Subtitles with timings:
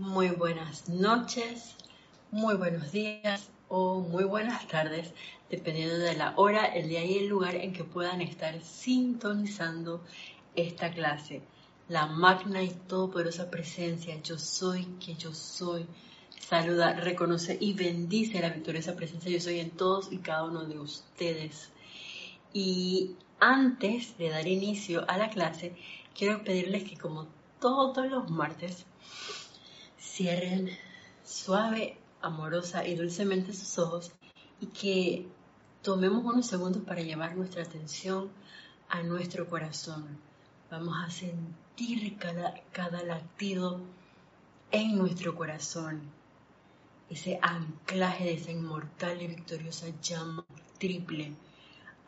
[0.00, 1.76] Muy buenas noches,
[2.30, 5.12] muy buenos días o muy buenas tardes,
[5.50, 10.02] dependiendo de la hora, el día y el lugar en que puedan estar sintonizando
[10.56, 11.42] esta clase.
[11.90, 15.86] La magna y todopoderosa presencia, yo soy que yo soy,
[16.38, 20.78] saluda, reconoce y bendice la victoriosa presencia, yo soy en todos y cada uno de
[20.78, 21.72] ustedes.
[22.54, 25.74] Y antes de dar inicio a la clase,
[26.16, 27.26] quiero pedirles que como
[27.60, 28.86] todos los martes,
[30.20, 30.68] cierren
[31.24, 34.12] suave, amorosa y dulcemente sus ojos
[34.60, 35.26] y que
[35.80, 38.28] tomemos unos segundos para llevar nuestra atención
[38.90, 40.18] a nuestro corazón.
[40.70, 43.80] Vamos a sentir cada, cada latido
[44.70, 46.02] en nuestro corazón,
[47.08, 50.44] ese anclaje de esa inmortal y victoriosa llama
[50.78, 51.32] triple,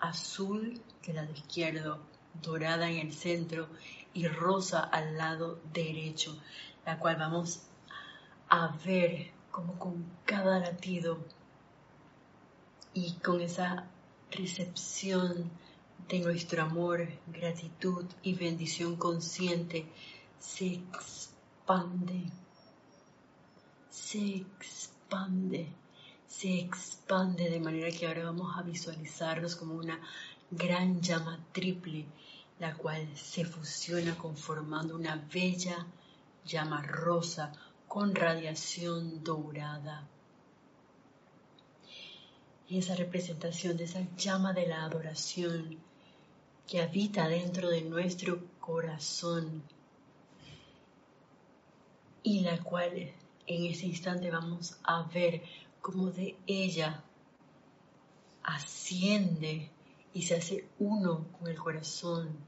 [0.00, 1.98] azul del lado izquierdo,
[2.42, 3.68] dorada en el centro
[4.12, 6.36] y rosa al lado derecho,
[6.84, 7.62] la cual vamos
[8.54, 11.16] a ver como con cada latido
[12.92, 13.88] y con esa
[14.30, 15.50] recepción
[16.06, 19.86] de nuestro amor, gratitud y bendición consciente
[20.38, 22.24] se expande,
[23.88, 25.68] se expande,
[26.28, 29.98] se expande de manera que ahora vamos a visualizarnos como una
[30.50, 32.04] gran llama triple,
[32.58, 35.86] la cual se fusiona conformando una bella
[36.44, 37.50] llama rosa
[37.92, 40.08] con radiación dorada.
[42.66, 45.76] Y esa representación de esa llama de la adoración
[46.66, 49.62] que habita dentro de nuestro corazón
[52.22, 53.12] y la cual
[53.46, 55.42] en ese instante vamos a ver
[55.82, 57.04] cómo de ella
[58.42, 59.68] asciende
[60.14, 62.38] y se hace uno con el corazón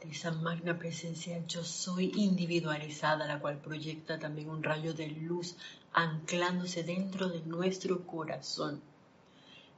[0.00, 5.56] de esa magna presencia yo soy individualizada, la cual proyecta también un rayo de luz
[5.92, 8.80] anclándose dentro de nuestro corazón.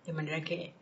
[0.06, 0.75] De manera que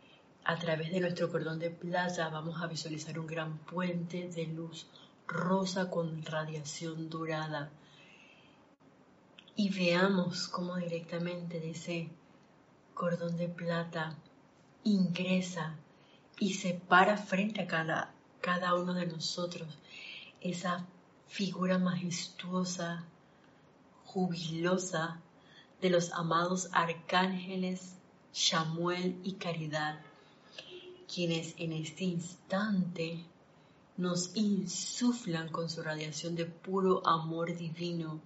[0.43, 4.87] a través de nuestro cordón de plata vamos a visualizar un gran puente de luz
[5.27, 7.71] rosa con radiación dorada.
[9.55, 12.09] Y veamos cómo directamente de ese
[12.93, 14.15] cordón de plata
[14.83, 15.75] ingresa
[16.39, 19.77] y se para frente a cada cada uno de nosotros
[20.41, 20.85] esa
[21.27, 23.05] figura majestuosa,
[24.05, 25.21] jubilosa
[25.79, 27.95] de los amados arcángeles
[28.31, 29.99] Samuel y Caridad,
[31.13, 33.23] quienes en este instante
[33.97, 38.21] nos insuflan con su radiación de puro amor divino,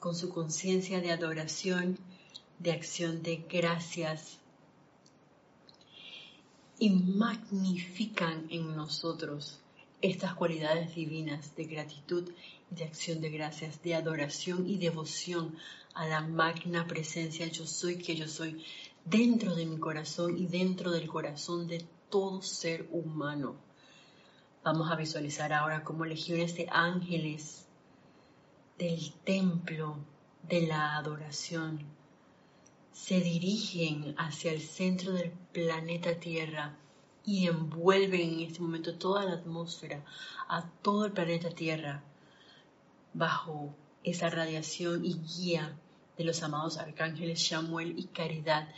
[0.00, 1.98] con su conciencia de adoración,
[2.58, 4.38] de acción de gracias,
[6.82, 9.60] y magnifican en nosotros
[10.00, 12.28] estas cualidades divinas de gratitud
[12.70, 15.56] de acción de gracias, de adoración y devoción
[15.94, 18.64] a la magna presencia yo soy que yo soy
[19.04, 23.54] dentro de mi corazón y dentro del corazón de todo ser humano.
[24.64, 27.64] Vamos a visualizar ahora como legiones de ángeles
[28.76, 29.98] del templo
[30.48, 31.91] de la adoración
[32.92, 36.76] se dirigen hacia el centro del planeta Tierra
[37.24, 40.04] y envuelven en este momento toda la atmósfera,
[40.48, 42.02] a todo el planeta Tierra,
[43.14, 45.76] bajo esa radiación y guía
[46.18, 48.68] de los amados arcángeles Samuel y Caridad,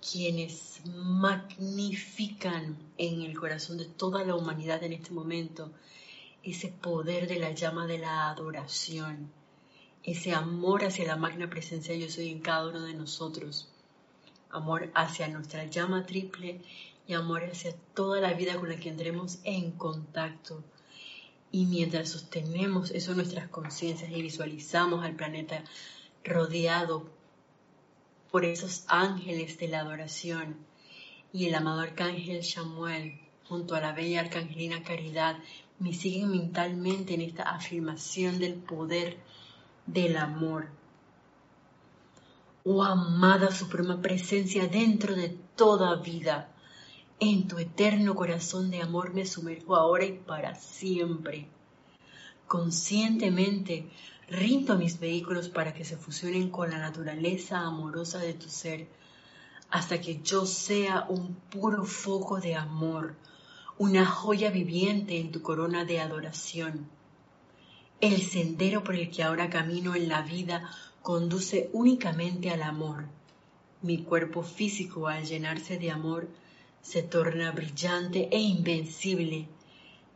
[0.00, 5.72] quienes magnifican en el corazón de toda la humanidad en este momento
[6.42, 9.30] ese poder de la llama de la adoración
[10.02, 13.68] ese amor hacia la magna presencia yo soy en cada uno de nosotros,
[14.50, 16.62] amor hacia nuestra llama triple
[17.06, 20.62] y amor hacia toda la vida con la que entremos en contacto.
[21.52, 25.64] Y mientras sostenemos eso en nuestras conciencias y visualizamos al planeta
[26.24, 27.10] rodeado
[28.30, 30.56] por esos ángeles de la adoración
[31.32, 35.36] y el amado arcángel Samuel junto a la bella arcangelina Caridad
[35.80, 39.18] me siguen mentalmente en esta afirmación del poder
[39.92, 40.68] del amor.
[42.64, 46.48] Oh amada suprema presencia dentro de toda vida,
[47.18, 51.48] en tu eterno corazón de amor me sumerjo ahora y para siempre.
[52.46, 53.90] Conscientemente
[54.28, 58.86] rindo mis vehículos para que se fusionen con la naturaleza amorosa de tu ser,
[59.70, 63.16] hasta que yo sea un puro foco de amor,
[63.78, 66.88] una joya viviente en tu corona de adoración
[68.00, 70.70] el sendero por el que ahora camino en la vida
[71.02, 73.04] conduce únicamente al amor.
[73.82, 76.28] Mi cuerpo físico al llenarse de amor
[76.82, 79.46] se torna brillante e invencible.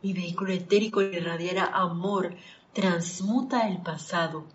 [0.01, 2.35] Mi vehículo etérico irradiara amor,
[2.73, 4.45] transmuta el pasado,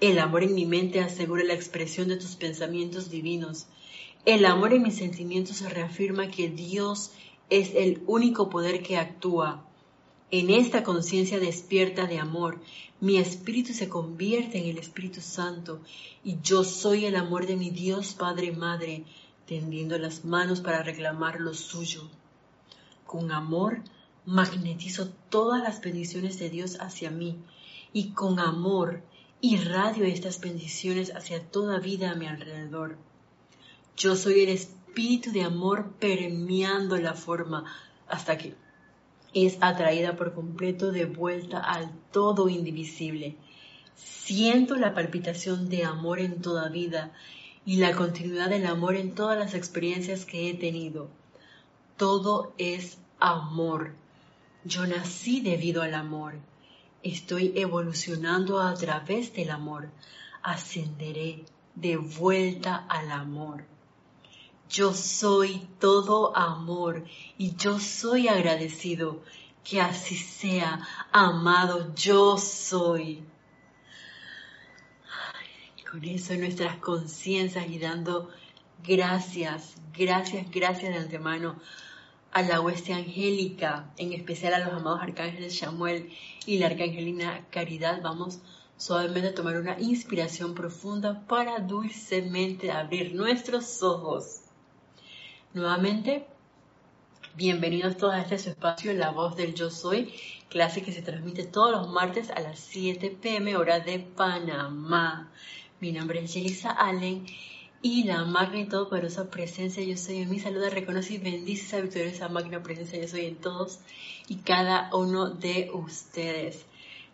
[0.00, 3.66] El amor en mi mente asegura la expresión de tus pensamientos divinos.
[4.24, 7.12] El amor en mis sentimientos reafirma que Dios
[7.50, 9.64] es el único poder que actúa.
[10.34, 12.58] En esta conciencia despierta de amor,
[13.00, 15.82] mi espíritu se convierte en el Espíritu Santo
[16.24, 19.04] y yo soy el amor de mi Dios Padre Madre,
[19.46, 22.08] tendiendo las manos para reclamar lo suyo.
[23.06, 23.82] Con amor
[24.24, 27.36] magnetizo todas las bendiciones de Dios hacia mí
[27.92, 29.02] y con amor
[29.42, 32.96] irradio estas bendiciones hacia toda vida a mi alrededor.
[33.98, 37.66] Yo soy el espíritu de amor permeando la forma
[38.08, 38.61] hasta que
[39.34, 43.36] es atraída por completo de vuelta al todo indivisible.
[43.94, 47.12] Siento la palpitación de amor en toda vida
[47.64, 51.08] y la continuidad del amor en todas las experiencias que he tenido.
[51.96, 53.94] Todo es amor.
[54.64, 56.34] Yo nací debido al amor
[57.02, 59.88] Estoy evolucionando a través del amor.
[60.40, 61.44] Ascenderé
[61.74, 63.64] de vuelta al amor.
[64.72, 67.04] Yo soy todo amor
[67.36, 69.22] y yo soy agradecido.
[69.62, 70.80] Que así sea,
[71.12, 73.22] amado, yo soy.
[75.90, 78.30] con eso nuestras conciencias y dando
[78.82, 81.60] gracias, gracias, gracias de antemano
[82.32, 86.10] a la hueste angélica, en especial a los amados arcángeles Samuel
[86.46, 88.40] y la arcangelina Caridad, vamos
[88.78, 94.41] suavemente a tomar una inspiración profunda para dulcemente abrir nuestros ojos.
[95.54, 96.24] Nuevamente,
[97.34, 100.10] bienvenidos todos a este espacio, La Voz del Yo Soy,
[100.48, 105.30] clase que se transmite todos los martes a las 7 pm hora de Panamá.
[105.78, 107.26] Mi nombre es Jelisa Allen
[107.82, 111.80] y la magna y todopoderosa presencia yo soy en mi saluda, reconoce y bendice esa
[111.82, 113.80] victoriosa magna presencia yo soy en todos
[114.28, 116.64] y cada uno de ustedes.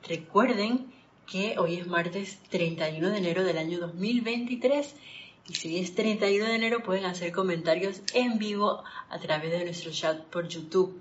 [0.06, 0.92] Recuerden
[1.26, 4.94] que hoy es martes 31 de enero del año 2023
[5.48, 9.90] y si es 31 de enero pueden hacer comentarios en vivo a través de nuestro
[9.90, 11.00] chat por YouTube.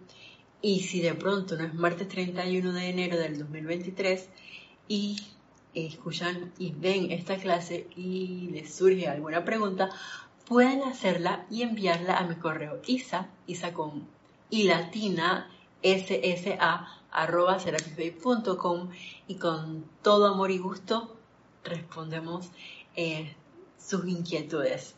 [0.61, 4.29] Y si de pronto no es martes 31 de enero del 2023
[4.87, 5.17] y
[5.73, 9.89] escuchan y ven esta clase y les surge alguna pregunta,
[10.47, 13.73] pueden hacerla y enviarla a mi correo isa, isa
[14.49, 15.49] y latina,
[15.83, 17.57] ssa, arroba
[19.27, 21.17] y con todo amor y gusto
[21.65, 22.49] respondemos
[22.95, 23.35] eh,
[23.87, 24.95] sus inquietudes.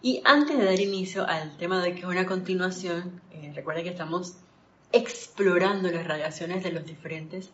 [0.00, 3.90] Y antes de dar inicio al tema de que es una continuación, eh, recuerden que
[3.90, 4.34] estamos
[4.92, 7.50] explorando las radiaciones de los diferentes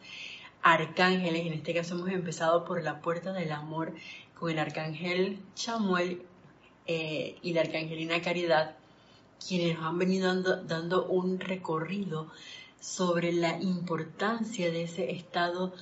[0.63, 1.47] arcángeles.
[1.47, 3.95] En este caso hemos empezado por la puerta del amor
[4.39, 6.23] con el arcángel Chamuel
[6.87, 8.77] eh, y la arcangelina Caridad,
[9.47, 10.35] quienes nos han venido
[10.65, 12.31] dando, un recorrido
[12.81, 15.73] sobre la importancia de ese estado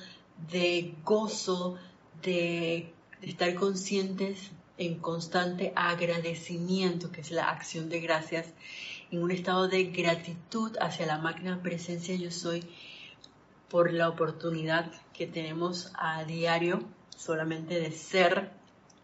[0.49, 1.77] de gozo,
[2.21, 4.51] de estar conscientes
[4.81, 8.47] en constante agradecimiento, que es la acción de gracias,
[9.11, 12.63] en un estado de gratitud hacia la magna presencia yo soy
[13.69, 16.83] por la oportunidad que tenemos a diario
[17.15, 18.49] solamente de ser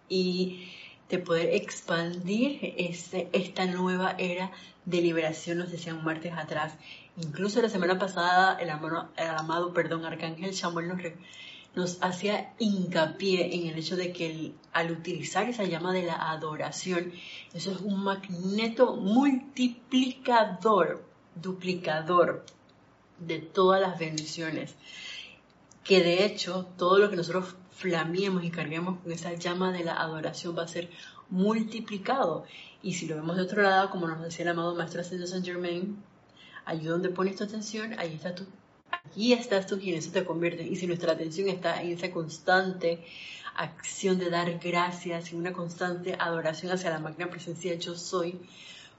[0.10, 0.72] y
[1.10, 4.52] de poder expandir este, esta nueva era
[4.86, 6.74] de liberación, nos decían martes atrás.
[7.18, 10.98] Incluso la semana pasada el, amado, perdón, Arcángel Samuel nos,
[11.78, 17.14] nos hacía hincapié en el hecho de que al utilizar esa llama de la adoración,
[17.54, 21.06] eso es un magneto multiplicador,
[21.36, 22.44] duplicador
[23.19, 24.74] de todas las bendiciones.
[25.84, 30.02] Que de hecho, todo lo que nosotros flameemos y carguemos con esa llama de la
[30.02, 30.90] adoración va a ser
[31.30, 32.46] multiplicado.
[32.81, 35.46] Y si lo vemos de otro lado, como nos decía el amado Maestro Ascendido Saint
[35.46, 36.04] Germain,
[36.66, 38.48] allí donde pones tu atención, ahí está tú.
[39.11, 40.64] Allí estás tú y en eso te convierte.
[40.64, 43.06] Y si nuestra atención está en esa constante
[43.56, 48.40] acción de dar gracias y una constante adoración hacia la magna presencia de yo soy,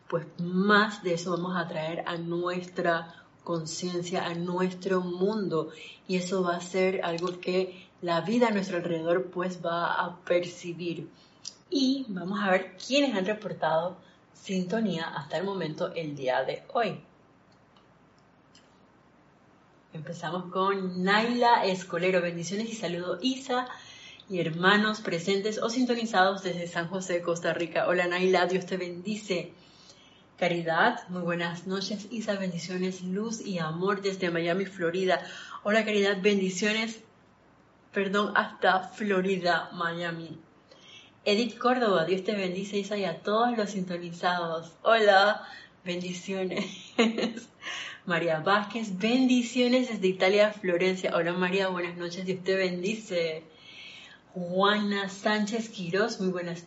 [0.09, 5.71] pues más de eso vamos a traer a nuestra conciencia a nuestro mundo
[6.07, 10.17] y eso va a ser algo que la vida a nuestro alrededor pues va a
[10.21, 11.09] percibir.
[11.71, 13.97] Y vamos a ver quiénes han reportado
[14.35, 17.01] sintonía hasta el momento el día de hoy.
[19.99, 22.23] Empezamos con Naila Escolero.
[22.23, 23.67] Bendiciones y saludo Isa
[24.31, 27.89] y hermanos presentes o sintonizados desde San José, Costa Rica.
[27.89, 29.53] Hola Naila, Dios te bendice.
[30.39, 35.21] Caridad, muy buenas noches, Isa, bendiciones, luz y amor desde Miami, Florida.
[35.65, 37.01] Hola Caridad, bendiciones,
[37.93, 40.39] perdón, hasta Florida, Miami.
[41.25, 44.75] Edith Córdoba, Dios te bendice, Isa, y a todos los sintonizados.
[44.83, 45.45] Hola,
[45.85, 46.65] bendiciones.
[48.07, 51.15] María Vázquez, bendiciones desde Italia, Florencia.
[51.15, 53.45] Hola María, buenas noches, Dios te bendice.
[54.33, 56.65] Juana Sánchez Quiroz, muy buenas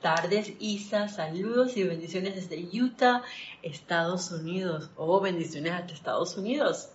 [0.00, 3.22] tardes, Isa, saludos y bendiciones desde Utah,
[3.62, 4.90] Estados Unidos.
[4.96, 6.90] Oh, bendiciones hasta Estados Unidos.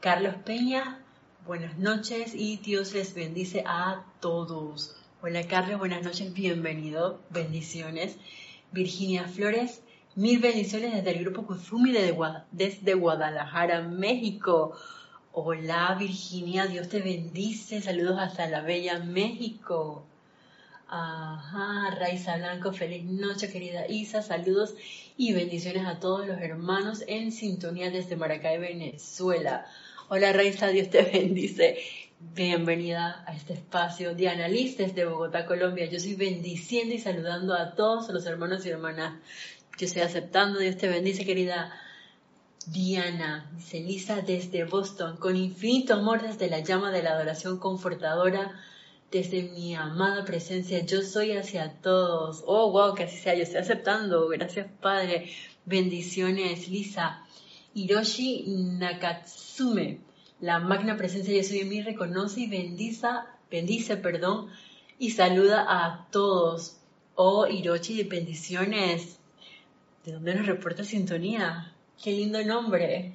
[0.00, 1.00] Carlos Peña,
[1.46, 4.96] buenas noches y Dios les bendice a todos.
[5.22, 8.16] Hola Carlos, buenas noches, bienvenido, bendiciones.
[8.72, 9.82] Virginia Flores,
[10.16, 11.94] mil bendiciones desde el grupo Kuzumi
[12.50, 14.74] desde Guadalajara, México.
[15.32, 20.06] Hola Virginia, Dios te bendice, saludos hasta la bella México.
[20.88, 24.74] Ajá, Raiza Blanco, feliz noche querida Isa, saludos
[25.18, 29.66] y bendiciones a todos los hermanos en sintonía desde Maracay, Venezuela.
[30.08, 31.76] Hola Raiza, Dios te bendice.
[32.18, 35.84] Bienvenida a este espacio Diana Liz desde Bogotá, Colombia.
[35.84, 39.20] Yo estoy bendiciendo y saludando a todos los hermanos y hermanas.
[39.78, 41.72] Yo estoy aceptando, Dios te bendice querida
[42.66, 48.58] Diana, dice Lisa desde Boston, con infinito amor desde la llama de la adoración confortadora
[49.10, 52.42] desde mi amada presencia, yo soy hacia todos.
[52.46, 54.28] Oh, wow, que así sea, yo estoy aceptando.
[54.28, 55.30] Gracias, Padre.
[55.64, 57.24] Bendiciones, Lisa.
[57.74, 60.00] Hiroshi Nakatsume,
[60.40, 64.48] la magna presencia yo soy en mí, reconoce y bendiza, bendice, perdón,
[64.98, 66.78] y saluda a todos.
[67.14, 69.15] Oh, Hiroshi, bendiciones.
[70.06, 71.74] ¿De dónde nos reporta sintonía?
[72.02, 73.12] Qué lindo nombre.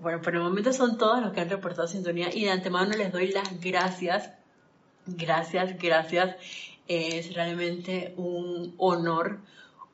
[0.00, 3.10] Bueno, por el momento son todos los que han reportado sintonía y de antemano les
[3.10, 4.30] doy las gracias
[5.06, 6.36] Gracias, gracias.
[6.88, 9.38] Es realmente un honor,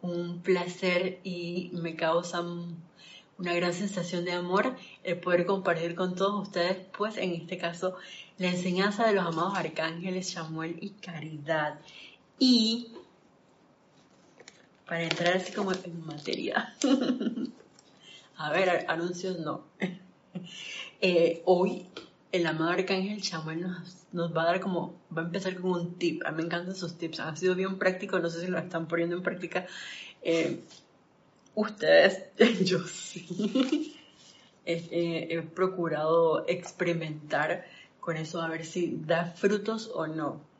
[0.01, 6.49] un placer y me causa una gran sensación de amor el poder compartir con todos
[6.49, 7.97] ustedes, pues en este caso,
[8.39, 11.79] la enseñanza de los amados arcángeles Samuel y Caridad.
[12.39, 12.89] Y
[14.93, 16.75] para entrar así como en materia,
[18.37, 19.65] a ver, anuncios no.
[21.05, 21.89] Eh, hoy
[22.31, 25.99] el amado arcángel Chamuel nos, nos, va a dar como, va a empezar con un
[25.99, 26.23] tip.
[26.25, 28.87] A mí me encantan sus tips, han sido bien prácticos, no sé si lo están
[28.87, 29.67] poniendo en práctica.
[30.23, 30.61] Eh,
[31.57, 32.25] ustedes,
[32.65, 33.97] yo sí,
[34.65, 37.65] eh, he procurado experimentar
[37.99, 40.52] con eso a ver si da frutos o no.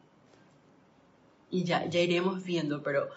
[1.53, 3.09] Y ya, ya iremos viendo, pero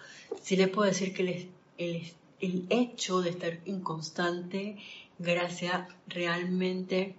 [0.42, 4.76] sí les puedo decir que el, el hecho de estar en constante
[5.18, 7.16] gracia realmente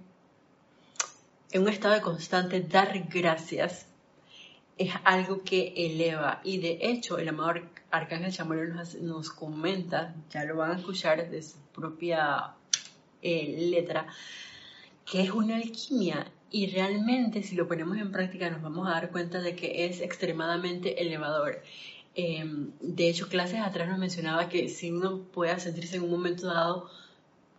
[1.51, 3.88] en un estado de constante dar gracias
[4.77, 6.41] es algo que eleva.
[6.43, 11.41] Y de hecho el amado Arcángel Chamuel nos, comenta, ya lo van a escuchar de
[11.41, 12.53] su propia
[13.21, 14.07] eh, letra,
[15.05, 19.12] que es una alquimia y realmente si lo ponemos en práctica nos vamos a dar
[19.12, 21.62] cuenta de que es extremadamente elevador.
[22.16, 26.48] Em, de hecho, clases atrás nos mencionaba que si uno puede sentirse en un momento
[26.48, 26.89] dado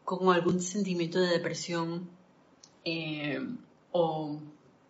[0.05, 2.09] con algún sentimiento de depresión,
[2.85, 3.41] eh,
[3.93, 4.41] o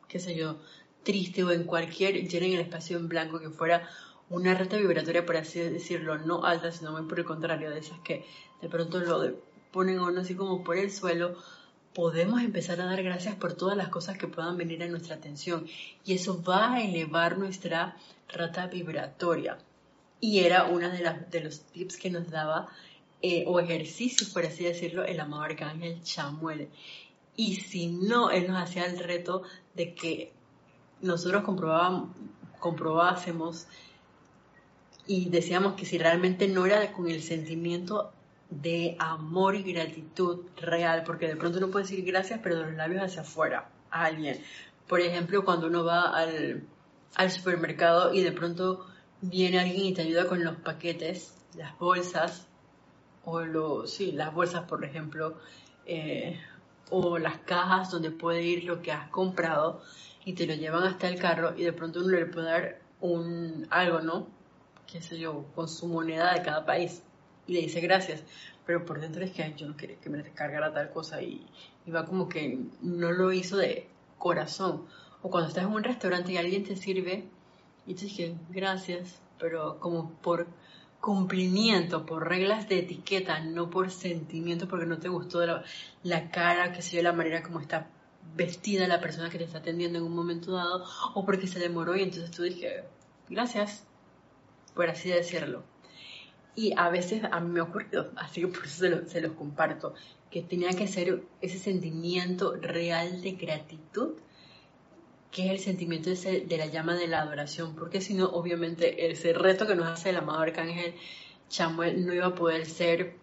[0.09, 0.59] qué sé yo,
[1.03, 3.89] triste o en cualquier, llenen el espacio en blanco que fuera
[4.31, 7.99] una rata vibratoria, por así decirlo, no alta, sino muy por el contrario, de esas
[8.01, 8.25] que
[8.61, 9.35] de pronto lo
[9.73, 11.37] ponen uno así como por el suelo,
[11.95, 15.67] podemos empezar a dar gracias por todas las cosas que puedan venir a nuestra atención
[16.05, 17.97] y eso va a elevar nuestra
[18.29, 19.59] rata vibratoria.
[20.21, 22.69] Y era uno de, de los tips que nos daba,
[23.21, 26.69] eh, o ejercicios, por así decirlo, el amado arcángel Chamuel.
[27.37, 29.43] Y si no, él nos hacía el reto
[29.75, 30.33] de que
[31.01, 31.43] nosotros
[32.61, 33.67] comprobásemos
[35.07, 38.13] y decíamos que si realmente no era con el sentimiento
[38.51, 42.75] de amor y gratitud real, porque de pronto uno puede decir gracias, pero de los
[42.75, 44.43] labios hacia afuera a alguien.
[44.87, 46.63] Por ejemplo, cuando uno va al,
[47.31, 48.87] supermercado y de pronto
[49.21, 52.47] viene alguien y te ayuda con los paquetes, las bolsas,
[53.25, 55.37] o lo, sí, las bolsas, por ejemplo,
[55.85, 56.41] eh,
[56.91, 59.83] o las cajas donde puede ir lo que has comprado
[60.25, 63.67] y te lo llevan hasta el carro y de pronto uno le puede dar un
[63.71, 64.39] algo, ¿no?
[64.91, 67.03] qué sé yo, con su moneda de cada país
[67.49, 68.23] y le dice gracias,
[68.65, 71.45] pero por dentro es que yo no quería que me descargara tal cosa y,
[71.87, 73.89] y va como que no lo hizo de
[74.19, 74.85] corazón.
[75.23, 77.25] O cuando estás en un restaurante y alguien te sirve
[77.87, 80.47] y te dice gracias, pero como por
[81.01, 85.41] cumplimiento, por reglas de etiqueta, no por sentimiento, porque no te gustó
[86.03, 87.89] la, cara, que sé yo, la manera como está
[88.37, 91.97] vestida la persona que te está atendiendo en un momento dado, o porque se demoró
[91.97, 92.85] y entonces tú dije,
[93.29, 93.87] gracias,
[94.75, 95.63] por así decirlo.
[96.55, 99.95] Y a veces a mí me ha ocurrido, así que por eso se, los comparto,
[100.31, 104.15] que tenía que ser ese sentimiento real de gratitud
[105.31, 109.35] que es el sentimiento de la llama de la adoración, porque si no, obviamente, ese
[109.35, 110.95] reto que nos hace el amado arcángel
[111.49, 113.15] Chamuel no iba a poder ser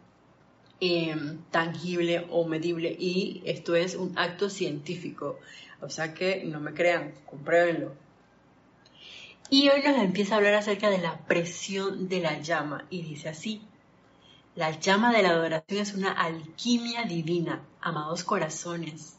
[0.79, 5.39] em, tangible o medible, y esto es un acto científico.
[5.81, 7.93] O sea que no me crean, compruébenlo.
[9.49, 13.29] Y hoy nos empieza a hablar acerca de la presión de la llama y dice
[13.29, 13.61] así,
[14.55, 19.17] la llama de la adoración es una alquimia divina, amados corazones,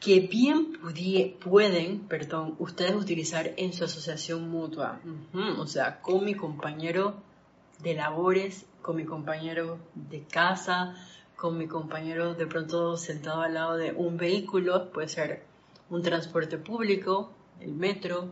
[0.00, 0.72] que bien
[1.40, 5.00] pueden, perdón, ustedes utilizar en su asociación mutua,
[5.58, 7.14] o sea, con mi compañero
[7.80, 10.96] de labores, con mi compañero de casa,
[11.36, 15.42] con mi compañero de pronto sentado al lado de un vehículo, puede ser
[15.90, 18.28] un transporte público, el metro,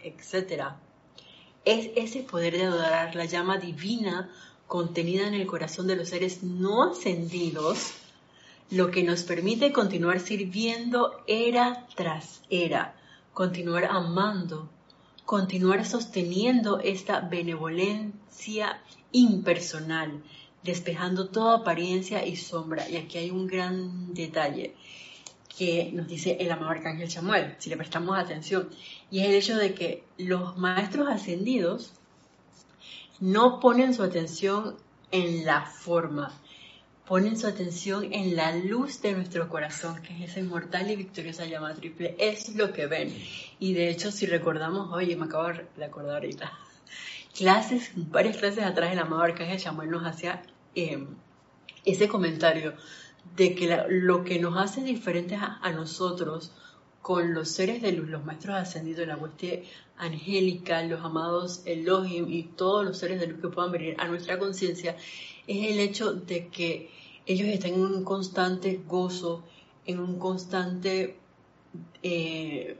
[0.00, 0.72] etc.
[1.64, 4.30] Es ese poder de adorar la llama divina
[4.66, 7.94] contenida en el corazón de los seres no ascendidos
[8.70, 12.96] lo que nos permite continuar sirviendo era tras era,
[13.32, 14.68] continuar amando,
[15.24, 20.20] continuar sosteniendo esta benevolencia impersonal,
[20.64, 22.88] despejando toda apariencia y sombra.
[22.88, 24.74] Y aquí hay un gran detalle
[25.56, 28.68] que nos dice el amado arcángel Samuel, si le prestamos atención,
[29.10, 31.92] y es el hecho de que los maestros ascendidos
[33.20, 34.76] no ponen su atención
[35.10, 36.32] en la forma,
[37.06, 41.46] ponen su atención en la luz de nuestro corazón, que es esa inmortal y victoriosa
[41.46, 43.16] llama triple, es lo que ven.
[43.58, 46.52] Y de hecho, si recordamos, oye, me acabo de acordar ahorita,
[47.34, 50.42] clases, varias clases atrás, el amado Arcángel Samuel nos hacía
[50.74, 51.06] em,
[51.84, 52.74] ese comentario
[53.36, 56.52] de que lo que nos hace diferentes a, nosotros
[57.02, 59.64] con los seres de luz, los maestros ascendidos, la hueste
[59.96, 64.38] angélica, los amados Elohim y todos los seres de luz que puedan venir a nuestra
[64.38, 64.96] conciencia,
[65.46, 66.90] es el hecho de que
[67.26, 69.44] ellos están en un constante gozo,
[69.84, 71.16] en un constante,
[72.02, 72.78] eh,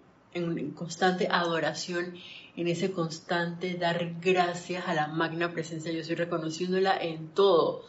[0.75, 2.15] constante adoración,
[2.57, 5.93] en ese constante dar gracias a la magna presencia.
[5.93, 7.85] Yo estoy reconociéndola en todo.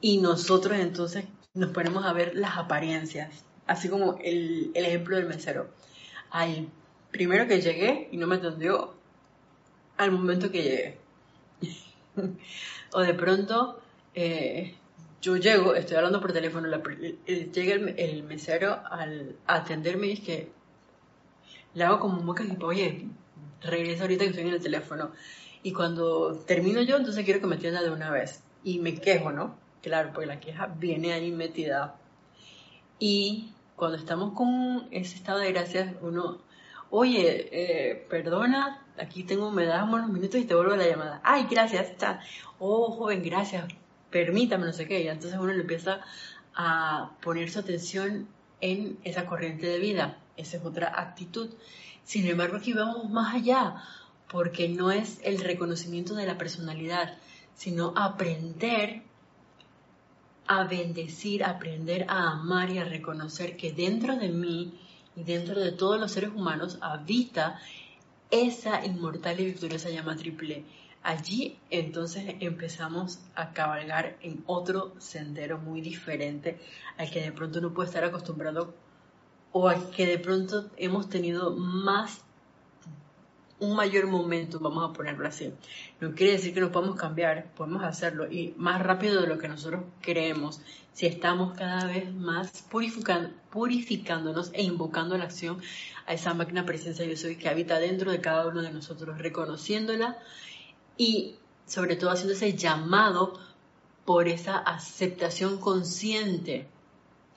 [0.00, 5.70] Y nosotros entonces nos ponemos a ver las apariencias, así como el, ejemplo del mesero.
[6.30, 6.68] Al
[7.10, 8.94] primero que llegué y no me atendió,
[9.98, 10.98] al momento que llegué.
[12.94, 13.80] o de pronto
[14.14, 14.74] eh,
[15.20, 16.68] yo llego, estoy hablando por teléfono,
[17.26, 20.52] llega el, mesero al atenderme y es que
[21.74, 23.08] le hago como un boca y oye,
[23.62, 25.12] regresa ahorita que estoy en el teléfono.
[25.62, 28.42] Y cuando termino yo, entonces quiero que me atienda de una vez.
[28.64, 29.61] Y me quejo, ¿no?
[29.82, 31.96] Claro, porque la queja viene ahí metida.
[32.98, 36.38] Y cuando estamos con ese estado de gracias, uno,
[36.90, 41.20] oye, eh, perdona, aquí tengo, me das unos minutos y te vuelvo la llamada.
[41.24, 42.20] Ay, gracias, está.
[42.58, 43.64] Oh, joven, gracias
[44.12, 46.02] permítame, no sé qué, y entonces uno le empieza
[46.54, 48.28] a poner su atención
[48.60, 50.18] en esa corriente de vida.
[50.36, 51.50] Esa es otra actitud.
[52.04, 53.82] Sin embargo, aquí vamos más allá,
[54.30, 57.18] porque no es el reconocimiento de la personalidad,
[57.54, 59.02] sino aprender
[60.52, 64.78] a bendecir, aprender a amar y a reconocer que dentro de mí
[65.16, 67.58] y dentro de todos los seres humanos habita
[68.30, 70.64] esa inmortal y victoriosa llama triple.
[71.02, 76.60] Allí entonces empezamos a cabalgar en otro sendero muy diferente
[76.96, 78.74] al que de pronto no puede estar acostumbrado
[79.52, 82.22] o al que de pronto hemos tenido más
[83.62, 85.52] un mayor momento, vamos a ponerlo así.
[86.00, 89.46] No quiere decir que no podamos cambiar, podemos hacerlo y más rápido de lo que
[89.46, 90.60] nosotros creemos,
[90.92, 92.66] si estamos cada vez más
[93.50, 95.62] purificándonos e invocando la acción
[96.06, 100.18] a esa máquina presencia yo soy que habita dentro de cada uno de nosotros, reconociéndola
[100.96, 103.38] y sobre todo haciendo ese llamado
[104.04, 106.66] por esa aceptación consciente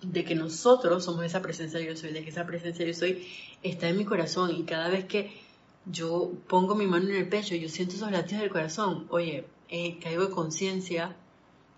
[0.01, 3.27] de que nosotros somos esa presencia yo soy, de que esa presencia yo soy
[3.61, 5.44] está en mi corazón y cada vez que
[5.85, 9.99] yo pongo mi mano en el pecho, yo siento esos latidos del corazón, oye, eh,
[9.99, 11.15] caigo de conciencia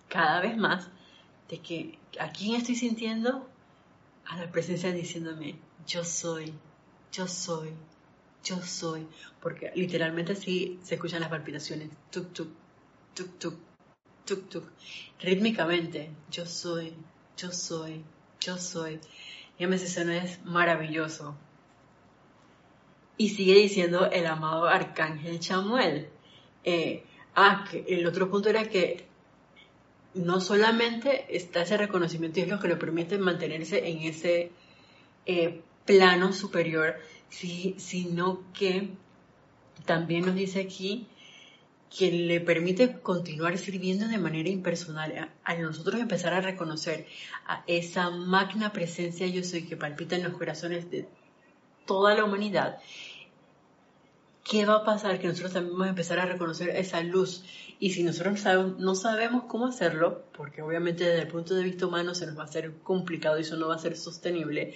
[0.07, 0.89] cada vez más
[1.49, 3.47] de que a quién estoy sintiendo,
[4.25, 6.53] a la presencia diciéndome, yo soy,
[7.11, 7.69] yo soy,
[8.43, 9.07] yo soy,
[9.41, 12.49] porque literalmente así se escuchan las palpitaciones, tuk, tuk,
[13.13, 13.55] tuk, tuk,
[14.25, 14.71] tuk, tuk,
[15.21, 16.93] rítmicamente, yo soy,
[17.37, 18.03] yo soy,
[18.39, 18.99] yo soy.
[19.59, 21.35] Y eso no es maravilloso.
[23.17, 26.09] Y sigue diciendo el amado arcángel Chamuel.
[26.63, 27.03] Eh,
[27.35, 29.05] ah, que el otro punto era que
[30.13, 34.51] no solamente está ese reconocimiento y es lo que le permite mantenerse en ese
[35.25, 36.95] eh, plano superior,
[37.29, 38.89] sino que
[39.85, 41.07] también nos dice aquí
[41.95, 47.07] que le permite continuar sirviendo de manera impersonal, a, nosotros empezar a reconocer
[47.45, 51.07] a esa magna presencia yo soy que palpita en los corazones de
[51.85, 52.79] toda la humanidad,
[54.49, 55.19] ¿qué va a pasar?
[55.19, 57.43] Que nosotros también vamos a empezar a reconocer esa luz.
[57.79, 58.43] Y si nosotros
[58.79, 62.43] no sabemos cómo hacerlo, porque obviamente desde el punto de vista humano se nos va
[62.43, 64.73] a hacer complicado y eso no va a ser sostenible,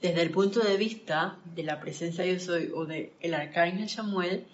[0.00, 4.46] desde el punto de vista de la presencia yo soy o del el arcángel Samuel,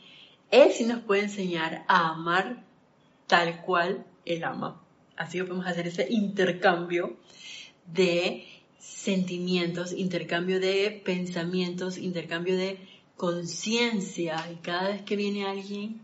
[0.51, 2.63] él sí nos puede enseñar a amar
[3.27, 4.81] tal cual él ama.
[5.17, 7.17] Así que podemos hacer ese intercambio
[7.87, 8.47] de
[8.79, 12.79] sentimientos, intercambio de pensamientos, intercambio de
[13.19, 14.51] conciencia.
[14.51, 16.01] Y cada vez que viene alguien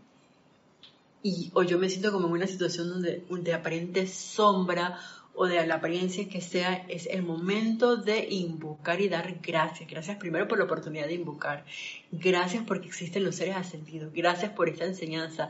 [1.23, 4.99] y o yo me siento como en una situación donde de aparente sombra
[5.33, 9.89] o de la apariencia que sea, es el momento de invocar y dar gracias.
[9.89, 11.65] Gracias primero por la oportunidad de invocar.
[12.11, 14.13] Gracias porque existen los seres ascendidos.
[14.13, 15.49] Gracias por esta enseñanza.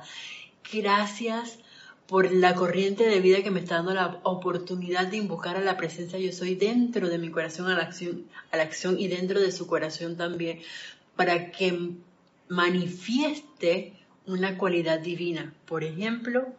[0.72, 1.60] Gracias
[2.08, 5.76] por la corriente de vida que me está dando la oportunidad de invocar a la
[5.76, 9.42] presencia yo soy dentro de mi corazón a la acción, a la acción y dentro
[9.42, 10.62] de su corazón también,
[11.16, 11.96] para que
[12.50, 13.94] manifieste
[14.26, 15.54] una cualidad divina.
[15.66, 16.54] Por ejemplo,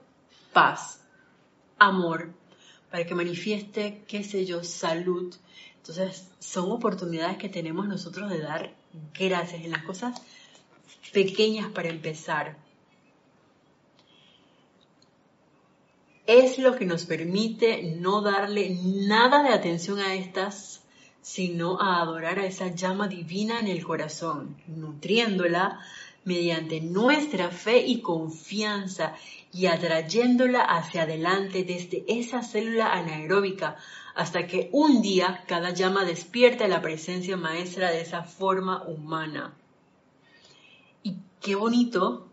[0.52, 1.00] paz,
[1.78, 2.32] amor,
[2.90, 5.34] para que manifieste, qué sé yo, salud.
[5.76, 8.74] Entonces, son oportunidades que tenemos nosotros de dar
[9.12, 10.20] gracias en las cosas
[11.12, 12.56] pequeñas para empezar.
[16.26, 20.82] Es lo que nos permite no darle nada de atención a estas,
[21.26, 25.80] sino a adorar a esa llama divina en el corazón, nutriéndola
[26.22, 29.12] mediante nuestra fe y confianza
[29.52, 33.76] y atrayéndola hacia adelante desde esa célula anaeróbica
[34.14, 39.52] hasta que un día cada llama despierta la presencia maestra de esa forma humana.
[41.02, 42.28] Y qué bonito,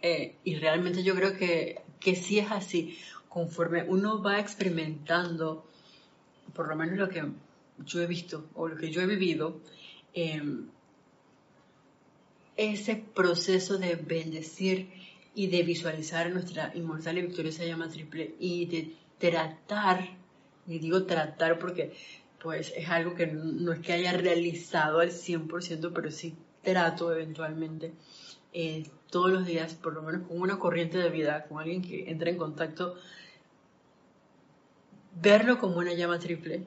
[0.00, 2.96] eh, y realmente yo creo que, que sí es así,
[3.28, 5.66] conforme uno va experimentando,
[6.54, 7.24] por lo menos lo que
[7.84, 9.60] yo he visto o lo que yo he vivido,
[10.14, 10.68] em,
[12.56, 14.90] ese proceso de bendecir
[15.34, 20.16] y de visualizar nuestra inmortal y victoriosa llama triple y de tratar,
[20.66, 21.92] y digo tratar porque
[22.42, 27.92] pues es algo que no es que haya realizado al 100%, pero sí trato eventualmente
[28.52, 32.10] eh, todos los días, por lo menos con una corriente de vida, con alguien que
[32.10, 32.96] entra en contacto,
[35.20, 36.66] verlo como una llama triple,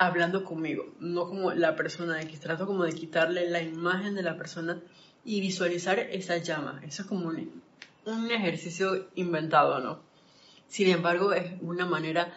[0.00, 4.38] hablando conmigo, no como la persona X, trato como de quitarle la imagen de la
[4.38, 4.80] persona
[5.26, 6.80] y visualizar esa llama.
[6.88, 10.00] Eso es como un, ejercicio inventado, ¿no?
[10.68, 12.32] Sin embargo, es una manera,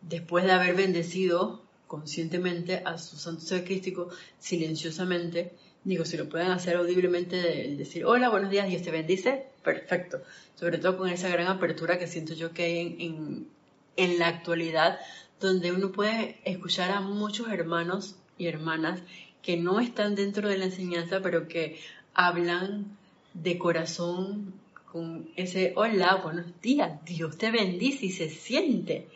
[0.00, 6.52] después de haber bendecido conscientemente a su santo ser crístico, silenciosamente, digo, si lo pueden
[6.52, 10.22] hacer audiblemente, de decir, hola, buenos días, Dios te bendice, perfecto.
[10.54, 13.48] Sobre todo con esa gran apertura que siento yo que hay en,
[13.96, 15.00] en la actualidad,
[15.40, 19.02] donde uno puede escuchar a muchos hermanos y hermanas
[19.42, 21.78] que no están dentro de la enseñanza, pero que
[22.14, 22.96] hablan
[23.34, 24.54] de corazón
[24.90, 29.08] con ese hola, buenos días, Dios te bendice y se siente.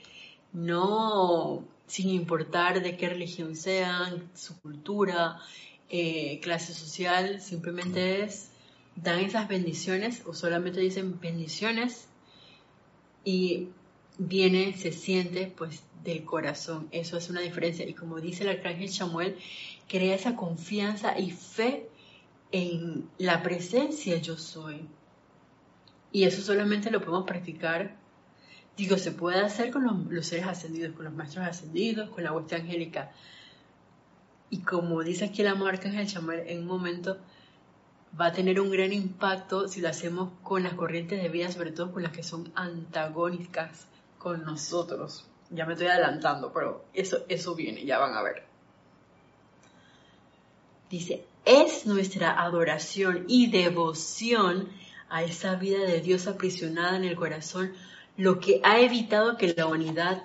[0.52, 5.38] No sin importar de qué religión sean, su cultura,
[5.90, 8.50] eh, clase social, simplemente es,
[8.96, 12.08] dan esas bendiciones o solamente dicen bendiciones
[13.24, 13.68] y
[14.18, 16.88] viene, se siente pues del corazón.
[16.90, 17.86] Eso es una diferencia.
[17.86, 19.36] Y como dice el arcángel Samuel,
[19.88, 21.88] crea esa confianza y fe
[22.52, 24.86] en la presencia yo soy.
[26.12, 27.96] Y eso solamente lo podemos practicar,
[28.76, 32.56] digo, se puede hacer con los, seres ascendidos, con los maestros ascendidos, con la hueste
[32.56, 33.12] angélica.
[34.50, 37.16] Y como dice aquí la marca Ángel Chamar, en un momento
[38.20, 41.72] va a tener un gran impacto si lo hacemos con las corrientes de vida, sobre
[41.72, 43.86] todo con las que son antagónicas
[44.18, 45.26] con nosotros.
[45.52, 48.44] Ya me estoy adelantando, pero eso, eso viene, ya van a ver.
[50.90, 54.68] Dice, es nuestra adoración y devoción
[55.08, 57.72] a esa vida de Dios aprisionada en el corazón
[58.16, 60.22] lo que ha evitado que la humanidad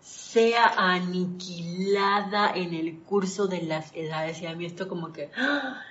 [0.00, 4.40] sea aniquilada en el curso de las edades.
[4.42, 5.82] Y a mí esto como que, ¡ah!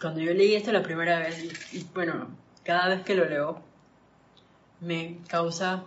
[0.00, 2.28] cuando yo leí esto la primera vez, y, bueno,
[2.62, 3.62] cada vez que lo leo,
[4.80, 5.84] me causa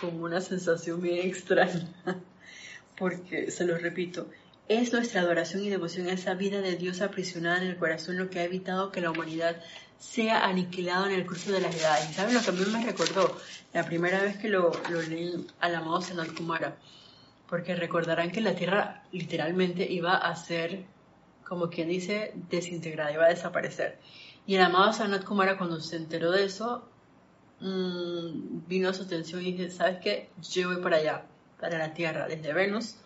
[0.00, 1.88] como una sensación bien extraña,
[2.98, 4.28] porque se lo repito,
[4.68, 8.28] es nuestra adoración y devoción a esa vida de Dios aprisionada en el corazón lo
[8.28, 9.56] que ha evitado que la humanidad
[9.98, 12.10] sea aniquilada en el curso de las edades.
[12.10, 13.36] ¿Y saben lo que a mí me recordó?
[13.72, 14.70] La primera vez que lo,
[15.08, 16.76] leí al amado Sanat Kumara.
[17.48, 20.84] Porque recordarán que la Tierra literalmente iba a ser,
[21.46, 23.98] como quien dice, desintegrada, iba a desaparecer.
[24.46, 26.86] Y el amado Sanat Kumara cuando se enteró de eso,
[27.60, 30.30] mmm, vino a su atención y dice, ¿sabes qué?
[30.50, 31.26] Yo voy para allá,
[31.60, 32.96] para la Tierra, desde Venus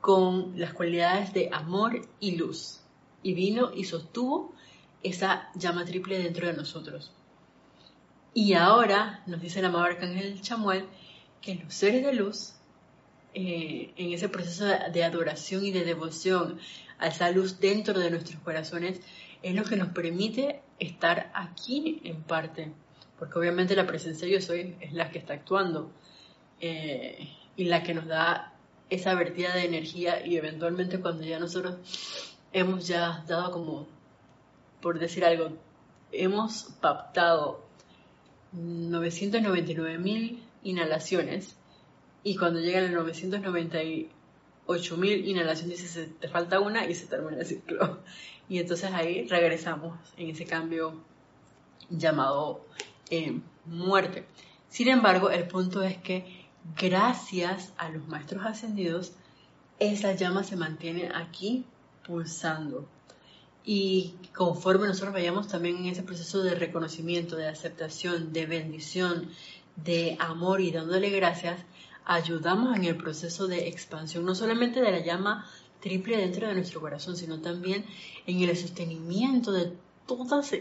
[0.00, 2.80] con las cualidades de amor y luz.
[3.22, 4.54] Y vino y sostuvo
[5.02, 7.12] esa llama triple dentro de nosotros.
[8.32, 10.86] Y ahora nos dice el amado arcángel Chamuel
[11.40, 12.54] que los seres de luz,
[13.34, 16.58] eh, en ese proceso de adoración y de devoción
[16.98, 19.00] a esa luz dentro de nuestros corazones,
[19.42, 22.72] es lo que nos permite estar aquí en parte,
[23.18, 25.90] porque obviamente la presencia yo soy es la que está actuando
[26.60, 28.52] eh, y la que nos da
[28.90, 31.76] esa vertida de energía y eventualmente cuando ya nosotros
[32.52, 33.88] hemos ya dado como,
[34.80, 35.50] por decir algo,
[36.12, 37.64] hemos pactado
[38.52, 41.56] 999 mil inhalaciones
[42.22, 47.46] y cuando llegan a 998 mil inhalaciones dice te falta una y se termina el
[47.46, 48.00] ciclo.
[48.48, 50.94] Y entonces ahí regresamos en ese cambio
[51.90, 52.64] llamado
[53.10, 54.26] eh, muerte.
[54.68, 59.12] Sin embargo, el punto es que gracias a los maestros ascendidos,
[59.78, 61.64] esa llama se mantiene aquí
[62.06, 62.88] pulsando.
[63.64, 69.28] Y conforme nosotros vayamos también en ese proceso de reconocimiento, de aceptación, de bendición,
[69.76, 71.60] de amor y dándole gracias,
[72.04, 75.46] ayudamos en el proceso de expansión, no solamente de la llama
[75.80, 77.84] triple dentro de nuestro corazón, sino también
[78.26, 79.72] en el sostenimiento de
[80.06, 80.52] todos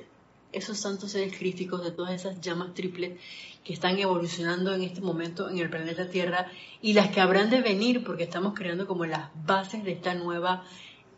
[0.56, 3.20] esos santos seres críticos, de todas esas llamas triples
[3.64, 6.48] que están evolucionando en este momento en el planeta Tierra
[6.82, 10.64] y las que habrán de venir porque estamos creando como las bases de esta nueva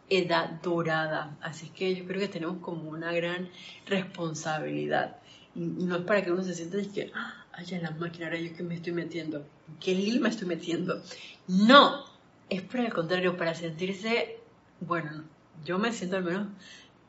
[0.10, 1.38] edad dorada.
[1.42, 3.50] Así que yo creo que tenemos como una gran
[3.86, 5.18] responsabilidad.
[5.56, 8.56] No es para que uno se sienta de que, ah, en la máquina, ahora yo
[8.56, 9.46] que me estoy metiendo,
[9.80, 11.02] qué lío me estoy metiendo.
[11.48, 12.06] No,
[12.50, 14.38] es por el contrario, para sentirse,
[14.80, 15.24] bueno,
[15.66, 16.48] yo me siento al menos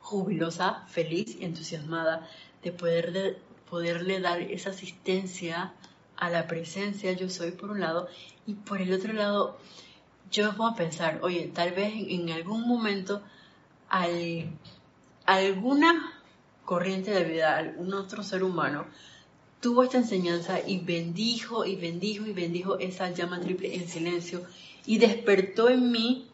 [0.00, 2.28] jubilosa, feliz y entusiasmada
[2.62, 5.74] de poder de, poderle dar esa asistencia
[6.16, 8.08] a la presencia yo soy por un lado
[8.46, 9.58] y por el otro lado
[10.30, 13.22] yo me a pensar, oye, tal vez en, algún momento
[13.88, 14.50] al,
[15.24, 16.12] alguna
[16.64, 18.86] corriente de vida, algún otro ser humano
[19.60, 24.42] tuvo esta enseñanza y bendijo y bendijo y bendijo esa llama triple en silencio
[24.86, 26.28] y despertó en mí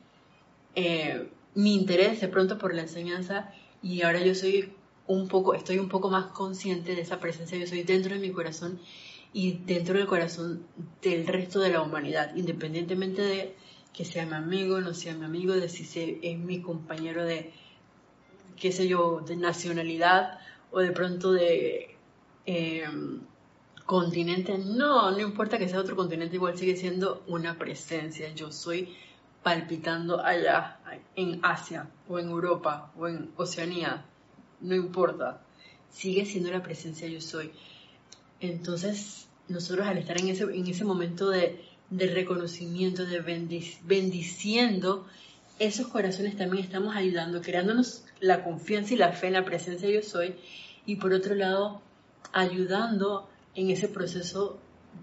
[0.74, 4.72] eh, mi interés de pronto por la enseñanza y ahora yo soy
[5.06, 8.30] un poco, estoy un poco más consciente de esa presencia, yo soy dentro de mi
[8.30, 8.80] corazón
[9.32, 10.66] y dentro del corazón
[11.02, 13.54] del resto de la humanidad, independientemente de
[13.92, 17.52] que sea mi amigo, no sea mi amigo, de si es mi compañero de,
[18.56, 20.38] qué sé yo, de nacionalidad
[20.70, 21.96] o de pronto de
[22.46, 23.20] em,
[23.86, 24.58] continente.
[24.58, 28.32] No, no importa que sea otro continente, igual sigue siendo una presencia.
[28.34, 28.94] Yo soy
[29.44, 30.80] palpitando allá,
[31.14, 34.04] en Asia o en Europa o en Oceanía,
[34.60, 35.42] no importa,
[35.90, 37.52] sigue siendo la presencia yo soy.
[38.40, 43.20] Entonces, nosotros al estar en ese, en ese momento de, reconocimiento, de
[43.82, 45.06] bendiciendo,
[45.58, 50.02] esos corazones también estamos ayudando, creándonos la confianza y la fe en la presencia yo
[50.02, 50.36] soy,
[50.86, 51.82] y por otro lado,
[52.32, 54.58] ayudando en ese proceso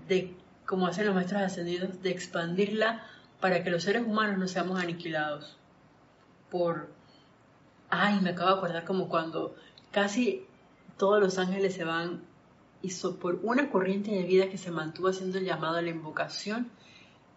[0.08, 0.34] de,
[0.66, 3.06] como hacen los maestros ascendidos, de expandirla
[3.42, 5.58] para que los seres humanos no seamos aniquilados
[6.50, 6.90] por...
[7.90, 9.56] Ay, me acabo de acordar como cuando
[9.92, 10.46] casi
[10.98, 12.22] todos los ángeles se van
[12.82, 16.72] y por una corriente de vida que se mantuvo haciendo el llamado a la invocación,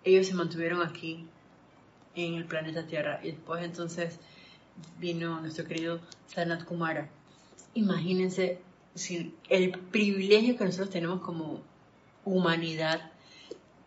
[0.05, 1.27] ellos se mantuvieron aquí
[2.15, 3.21] en el planeta Tierra.
[3.23, 4.21] Y después entonces
[4.99, 7.09] vino nuestro querido Sanat Kumara.
[7.75, 8.61] Imagínense
[9.49, 11.61] el privilegio que nosotros tenemos como
[12.25, 13.11] humanidad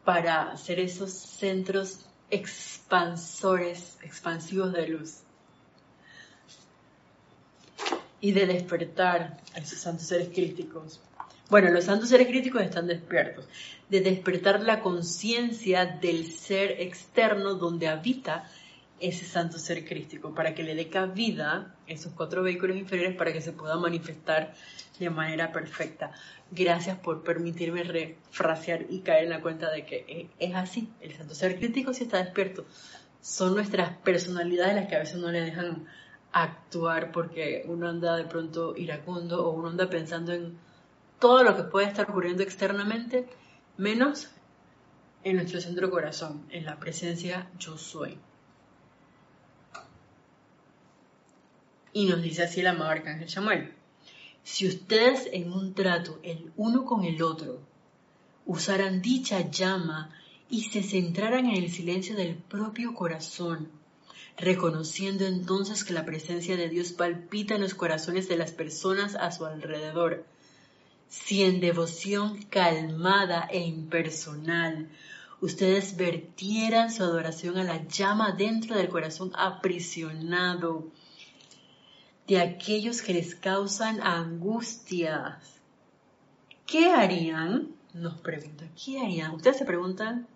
[0.04, 5.20] para ser esos centros expansores, expansivos de luz.
[8.20, 11.00] Y de despertar a esos santos seres críticos.
[11.50, 13.46] Bueno, los santos seres críticos están despiertos.
[13.90, 18.50] De despertar la conciencia del ser externo donde habita
[19.00, 23.42] ese santo ser crístico, para que le dé cabida esos cuatro vehículos inferiores para que
[23.42, 24.56] se pueda manifestar
[25.06, 26.12] de manera perfecta.
[26.52, 30.90] Gracias por permitirme refrasear y caer en la cuenta de que es así.
[31.02, 32.66] El santo ser crítico sí está despierto.
[33.22, 35.86] Son nuestras personalidades las que a veces no le dejan
[36.32, 40.58] actuar porque uno anda de pronto iracundo o uno anda pensando en
[41.20, 43.28] todo lo que puede estar ocurriendo externamente,
[43.78, 44.30] menos
[45.24, 48.18] en nuestro centro corazón, en la presencia yo soy.
[51.94, 53.74] Y nos dice así el amado Arcángel Samuel.
[54.50, 57.60] Si ustedes en un trato el uno con el otro
[58.46, 60.10] usaran dicha llama
[60.50, 63.70] y se centraran en el silencio del propio corazón,
[64.38, 69.34] reconociendo entonces que la presencia de Dios palpita en los corazones de las personas a
[69.34, 70.26] su alrededor,
[71.10, 74.88] si en devoción calmada e impersonal
[75.42, 80.90] ustedes vertieran su adoración a la llama dentro del corazón aprisionado,
[82.28, 85.36] de aquellos que les causan angustias.
[86.66, 87.70] ¿Qué harían?
[87.94, 89.32] Nos pregunta, ¿qué harían?
[89.32, 90.28] Ustedes se preguntan,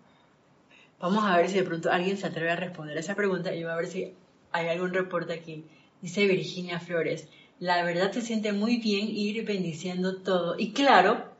[0.98, 3.74] vamos a ver si de pronto alguien se atreve a responder esa pregunta y va
[3.74, 4.14] a ver si
[4.52, 5.64] hay algún reporte aquí.
[6.00, 7.28] Dice Virginia Flores,
[7.60, 10.58] la verdad se siente muy bien ir bendiciendo todo.
[10.58, 11.30] Y claro,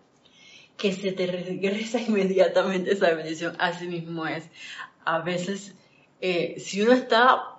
[0.77, 3.57] que se te regresa inmediatamente esa bendición.
[3.59, 4.45] Así mismo es.
[5.05, 5.75] A veces,
[6.21, 7.52] eh, si uno está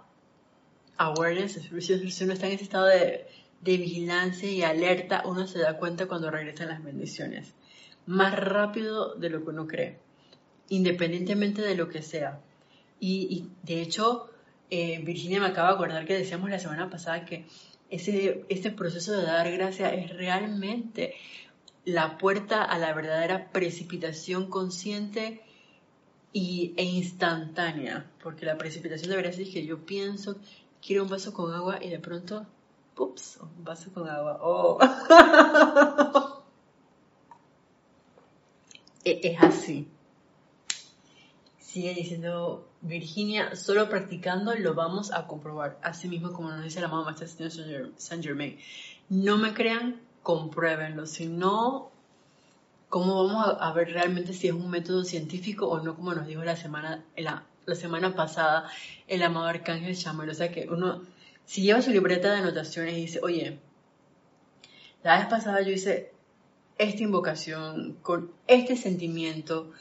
[0.98, 3.28] awareness, si uno está en ese estado de,
[3.62, 7.54] vigilancia y alerta, uno se da cuenta cuando regresan las bendiciones.
[8.06, 10.00] Más rápido de lo que uno cree,
[10.70, 12.42] independientemente de lo que sea.
[13.00, 14.30] Y, de hecho,
[14.70, 17.46] eh, Virginia me acaba de acordar que decíamos la semana pasada que
[17.90, 21.14] ese, ese proceso de dar gracia es realmente
[21.86, 25.42] la puerta a la verdadera precipitación consciente
[26.34, 30.38] y, e instantánea, porque la precipitación debería ser que yo pienso,
[30.86, 32.46] quiero un vaso con agua y de pronto,
[32.98, 34.40] ups, un vaso con agua.
[34.42, 34.80] Oh.
[39.06, 39.86] E, es así.
[41.60, 45.78] Sigue diciendo Virginia, solo practicando lo vamos a comprobar.
[45.84, 48.58] Así mismo como nos dice la mamá Maestra Saint Germain.
[49.10, 51.06] No me crean, compruébenlo.
[51.06, 51.92] Si no,
[52.88, 56.46] ¿cómo vamos a, ver realmente si es un método científico o no, como nos dijo
[56.46, 58.70] la semana, la, la semana pasada
[59.08, 60.30] el amado Arcángel Chamuel?
[60.30, 61.04] O sea que uno,
[61.46, 63.60] si lleva su libreta de anotaciones y dice, oye,
[65.04, 66.12] la vez pasada yo hice
[66.78, 69.72] esta invocación con este sentimiento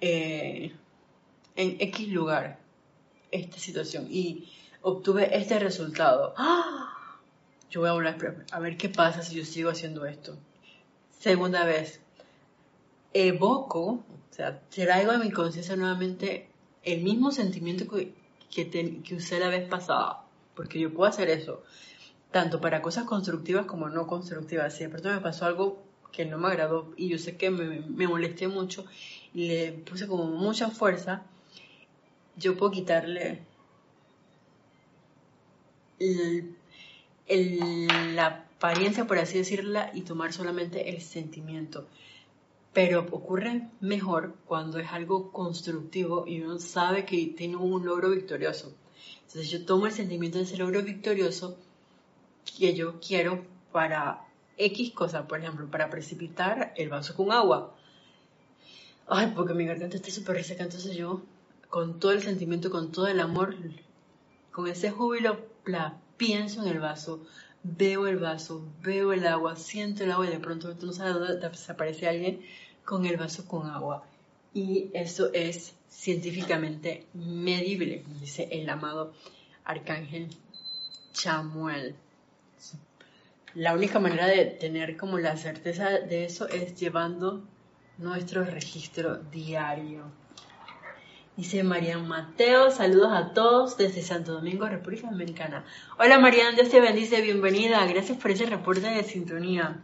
[0.00, 0.72] eh,
[1.56, 2.58] en X lugar,
[3.30, 4.48] esta situación, y
[4.82, 6.34] obtuve este resultado.
[6.36, 6.90] ¡Ah!
[7.70, 10.36] yo voy a volver a ver qué pasa si yo sigo haciendo esto.
[11.18, 12.00] Segunda vez,
[13.12, 16.49] evoco, o sea, traigo a mi conciencia nuevamente
[16.84, 18.14] el mismo sentimiento que,
[18.50, 21.62] que, usé la vez pasada, porque yo puedo hacer eso,
[22.30, 24.74] tanto para cosas constructivas como no constructivas.
[24.74, 28.06] Si de pronto me pasó algo que no me agradó y yo sé que me,
[28.06, 28.84] molesté mucho
[29.34, 31.22] y le puse como mucha fuerza,
[32.36, 33.42] yo puedo quitarle
[35.98, 36.56] el
[38.16, 38.26] la
[38.60, 41.86] apariencia, por así decirla, y tomar solamente el sentimiento.
[42.72, 48.72] Pero ocurre mejor cuando es algo constructivo y uno sabe que tiene un logro victorioso.
[49.22, 51.56] Entonces yo tomo el sentimiento de ese logro victorioso
[52.58, 57.74] que yo quiero para X cosa, por ejemplo, para precipitar el vaso con agua.
[59.08, 61.22] Ay, porque mi garganta está súper reseca, entonces yo,
[61.68, 63.56] con todo el sentimiento, con todo el amor,
[64.52, 67.24] con ese júbilo, bla, pienso en el vaso,
[67.62, 71.14] veo el vaso, veo el agua, siento el agua y de pronto tú no sabes
[71.14, 72.40] dónde desaparece alguien
[72.84, 74.04] con el vaso con agua.
[74.52, 79.12] Y eso es científicamente medible, dice el amado
[79.64, 80.28] arcángel
[81.12, 81.94] Chamuel.
[83.54, 87.44] La única manera de tener como la certeza de eso es llevando
[87.98, 90.19] nuestro registro diario.
[91.40, 95.64] Dice Marian Mateo, saludos a todos desde Santo Domingo, República Dominicana.
[95.98, 99.82] Hola Marian, Dios te bendice, bienvenida, gracias por ese reporte de sintonía.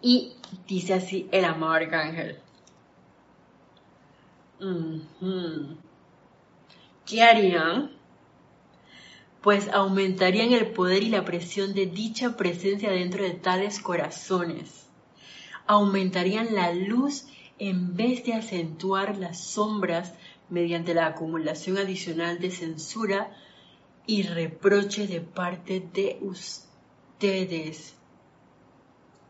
[0.00, 0.32] Y
[0.66, 2.40] dice así el amado arcángel.
[7.06, 7.92] ¿Qué harían?
[9.40, 14.88] Pues aumentarían el poder y la presión de dicha presencia dentro de tales corazones.
[15.68, 20.14] Aumentarían la luz en vez de acentuar las sombras
[20.48, 23.30] mediante la acumulación adicional de censura
[24.06, 27.94] y reproche de parte de ustedes.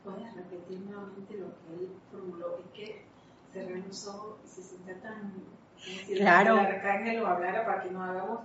[0.03, 2.59] ¿Puedes repetir nuevamente lo que él formuló?
[2.59, 3.05] Es que
[3.53, 5.33] cerré los ojos y se sienta tan...
[6.17, 6.59] claro.
[6.59, 8.41] el lo hablara para que no hagamos...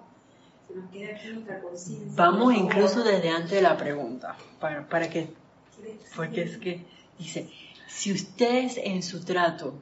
[0.68, 2.12] Se nos quede aquí nuestra conciencia.
[2.18, 5.34] Vamos incluso desde antes de la pregunta, para, para que...
[6.14, 6.86] Porque es que
[7.18, 7.50] dice,
[7.88, 9.74] si ustedes en su trato,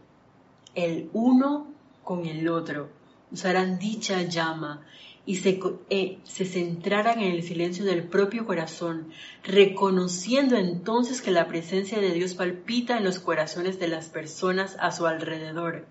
[0.75, 2.89] el uno con el otro,
[3.31, 4.85] usaran dicha llama
[5.25, 9.09] y se, eh, se, centraran en el silencio del propio corazón,
[9.43, 14.91] reconociendo entonces que la presencia de Dios palpita en los corazones de las personas a
[14.91, 15.87] su alrededor.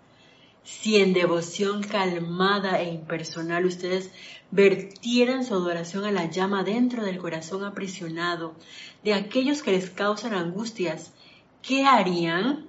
[0.62, 4.10] Si en devoción calmada e impersonal ustedes
[4.52, 8.54] vertieran su adoración a la llama dentro del corazón aprisionado
[9.02, 11.12] de aquellos que les causan angustias,
[11.66, 12.66] ¿qué harían?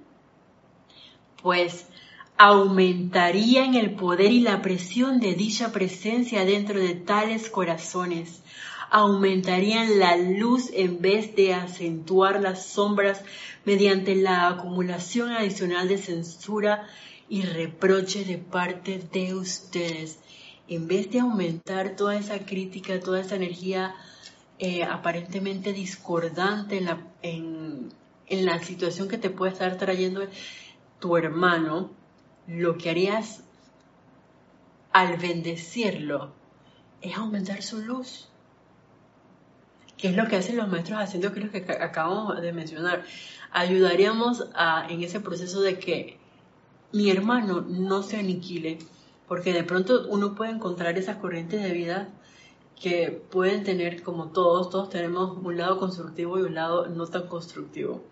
[1.42, 1.86] Pues
[2.38, 8.42] aumentarían el poder y la presión de dicha presencia dentro de tales corazones,
[8.90, 13.22] aumentarían la luz en vez de acentuar las sombras
[13.64, 16.86] mediante la acumulación adicional de censura
[17.28, 20.18] y reproche de parte de ustedes.
[20.68, 23.94] En vez de aumentar toda esa crítica, toda esa energía
[24.58, 27.92] eh, aparentemente discordante en la, en,
[28.28, 30.22] en la situación que te puede estar trayendo
[30.98, 31.90] tu hermano,
[32.46, 33.44] lo que harías
[34.92, 36.32] al bendecirlo
[37.02, 38.28] es aumentar su luz.
[39.96, 43.04] Que es lo que hacen los maestros haciendo que lo que acabamos de mencionar.
[43.52, 46.18] Ayudaríamos a, en ese proceso de que
[46.92, 48.78] mi hermano no se aniquile,
[49.28, 52.08] porque de pronto uno puede encontrar esas corrientes de vida
[52.80, 57.26] que pueden tener, como todos, todos tenemos un lado constructivo y un lado no tan
[57.26, 58.02] constructivo.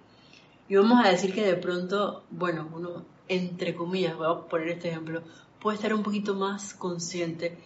[0.68, 4.88] Y vamos a decir que de pronto, bueno, uno, entre comillas, voy a poner este
[4.88, 5.22] ejemplo,
[5.60, 7.58] puede estar un poquito más consciente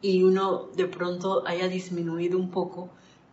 [0.00, 2.90] y uno de pronto haya disminuido un poco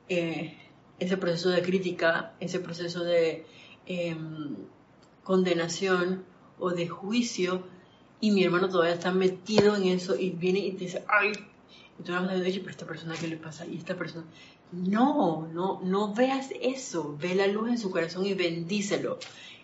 [0.10, 0.58] eh,
[1.00, 3.46] ese proceso de crítica, ese proceso de
[3.86, 4.56] em,
[5.24, 6.24] condenación
[6.60, 7.64] o de juicio,
[8.22, 11.32] y mi hermano todavía está metido en eso y viene y te dice, ay,
[12.00, 13.66] y tú me dices, pero esta persona, ¿qué le pasa?
[13.66, 14.26] Y esta persona,
[14.72, 19.20] no, no, no veas eso, ve la luz en su corazón y bendícelo.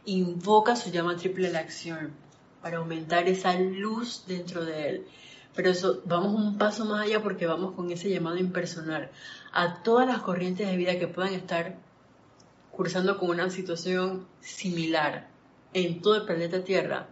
[0.05, 2.11] Invoca su llama triple a la acción
[2.61, 5.07] para aumentar esa luz dentro de él.
[5.55, 9.09] Pero eso, vamos un paso más allá porque vamos con ese llamado impersonal
[9.53, 11.77] a todas las corrientes de vida que puedan estar
[12.71, 15.29] cursando con una situación similar
[15.73, 17.07] en todo el planeta Tierra.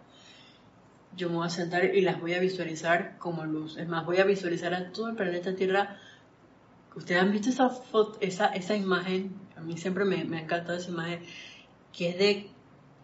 [1.16, 3.78] Yo me voy a sentar y las voy a visualizar como luz.
[3.78, 5.98] Es más, voy a visualizar a todo el planeta Tierra
[6.96, 10.78] Ustedes han visto esa foto, esa, esa imagen, a mí siempre me, me ha encantado
[10.78, 11.20] esa imagen,
[11.92, 12.50] que es de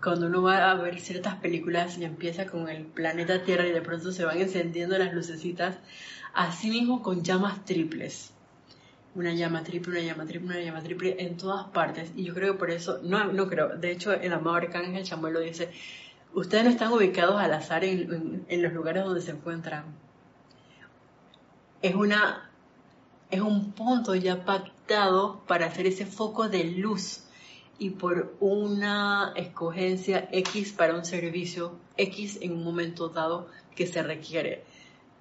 [0.03, 3.82] cuando uno va a ver ciertas películas y empieza con el planeta Tierra y de
[3.82, 5.78] pronto se van encendiendo las lucecitas,
[6.32, 8.32] así mismo con llamas triples.
[9.14, 12.12] Una llama triple, una llama triple, una llama triple en todas partes.
[12.16, 15.34] Y yo creo que por eso, no, no creo, de hecho el amado Arcángel Chamuel
[15.34, 15.70] lo dice,
[16.32, 19.84] ustedes no están ubicados al azar en, en los lugares donde se encuentran.
[21.82, 22.51] Es una
[23.32, 27.24] es un punto ya pactado para hacer ese foco de luz
[27.78, 34.02] y por una escogencia X para un servicio X en un momento dado que se
[34.02, 34.64] requiere.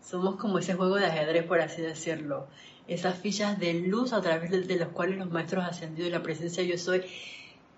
[0.04, 2.48] Somos como ese juego de ajedrez, por así decirlo.
[2.86, 6.64] Esas fichas de luz a través de, las cuales los maestros ascendidos y la presencia
[6.64, 7.04] yo soy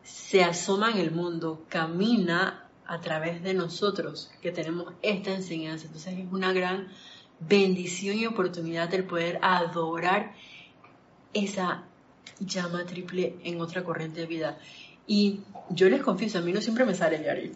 [0.02, 5.86] se asoman en el mundo, camina a través de nosotros que tenemos esta enseñanza.
[5.86, 6.88] Entonces es una gran
[7.48, 10.34] bendición y oportunidad del poder adorar
[11.34, 11.84] esa
[12.40, 14.58] llama triple en otra corriente de vida.
[15.08, 17.52] Y yo les confieso, a mí no siempre me sale, Yari.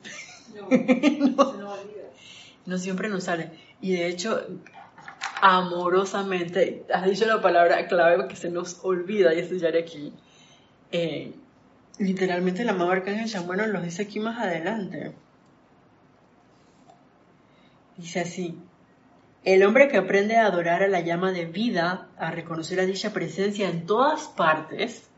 [0.56, 0.70] No,
[1.58, 1.76] no,
[2.66, 3.52] no siempre nos sale.
[3.82, 4.42] Y de hecho,
[5.42, 10.14] amorosamente, has dicho la palabra clave que se nos olvida, y es Yari aquí.
[10.92, 11.34] Eh,
[12.00, 15.14] literalmente la amado Arcángel Shamuano lo dice aquí más adelante.
[17.98, 18.58] Dice así,
[19.54, 23.14] el hombre que aprende a adorar a la llama de vida, a reconocer a dicha
[23.14, 25.10] presencia en todas partes,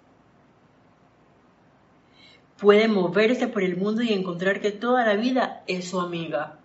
[2.59, 6.59] puede moverse por el mundo y encontrar que toda la vida es su amiga.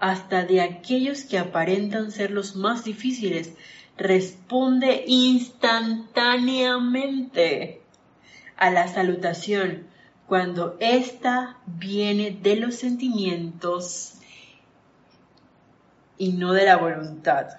[0.00, 3.54] Hasta de aquellos que aparentan ser los más difíciles,
[3.96, 7.80] responde instantáneamente
[8.56, 9.86] a la salutación
[10.26, 14.14] cuando ésta viene de los sentimientos
[16.18, 17.58] y no de la voluntad,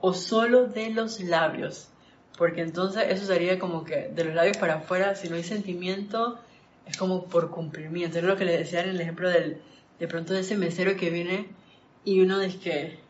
[0.00, 1.88] o solo de los labios,
[2.36, 6.38] porque entonces eso sería como que de los labios para afuera, si no hay sentimiento,
[6.86, 8.18] es como por cumplimiento.
[8.18, 9.60] Es lo que le decía en el ejemplo del,
[9.98, 11.48] de pronto de ese mesero que viene
[12.04, 13.00] y uno dice que,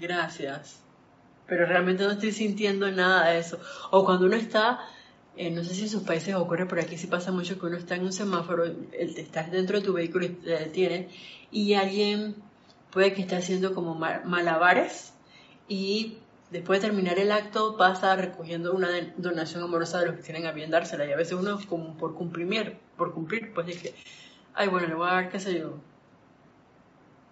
[0.00, 0.80] gracias,
[1.46, 3.60] pero realmente no estoy sintiendo nada de eso.
[3.90, 4.80] O cuando uno está,
[5.36, 7.76] eh, no sé si en sus países ocurre, por aquí sí pasa mucho que uno
[7.76, 11.08] está en un semáforo, estás dentro de tu vehículo y te detiene
[11.50, 12.36] y alguien
[12.94, 15.12] puede que esté haciendo como malabares
[15.66, 16.18] y
[16.50, 20.52] después de terminar el acto pasa recogiendo una donación amorosa de los que tienen a
[20.52, 23.94] bien dársela y a veces uno como por cumplir, por cumplir, pues dice,
[24.54, 25.80] ay bueno, le voy a dar, qué sé yo,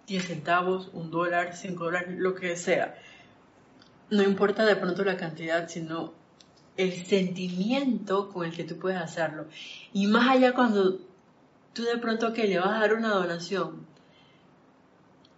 [0.07, 2.95] 10 centavos, un dólar, 5 dólares, lo que sea.
[4.09, 6.13] No importa de pronto la cantidad, sino
[6.75, 9.45] el sentimiento con el que tú puedes hacerlo.
[9.93, 10.99] Y más allá cuando
[11.71, 13.92] tú de pronto que le vas a dar una donación,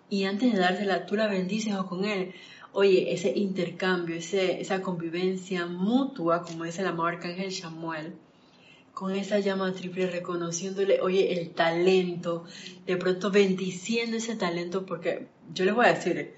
[0.10, 2.34] y antes de dársela tú la bendices o con él.
[2.74, 8.16] Oye, ese intercambio, ese, esa convivencia mutua, como dice el amado arcángel Samuel,
[8.94, 12.46] con esa llama triple, reconociéndole, oye, el talento,
[12.86, 16.34] de pronto bendiciendo ese talento, porque yo les voy a decir,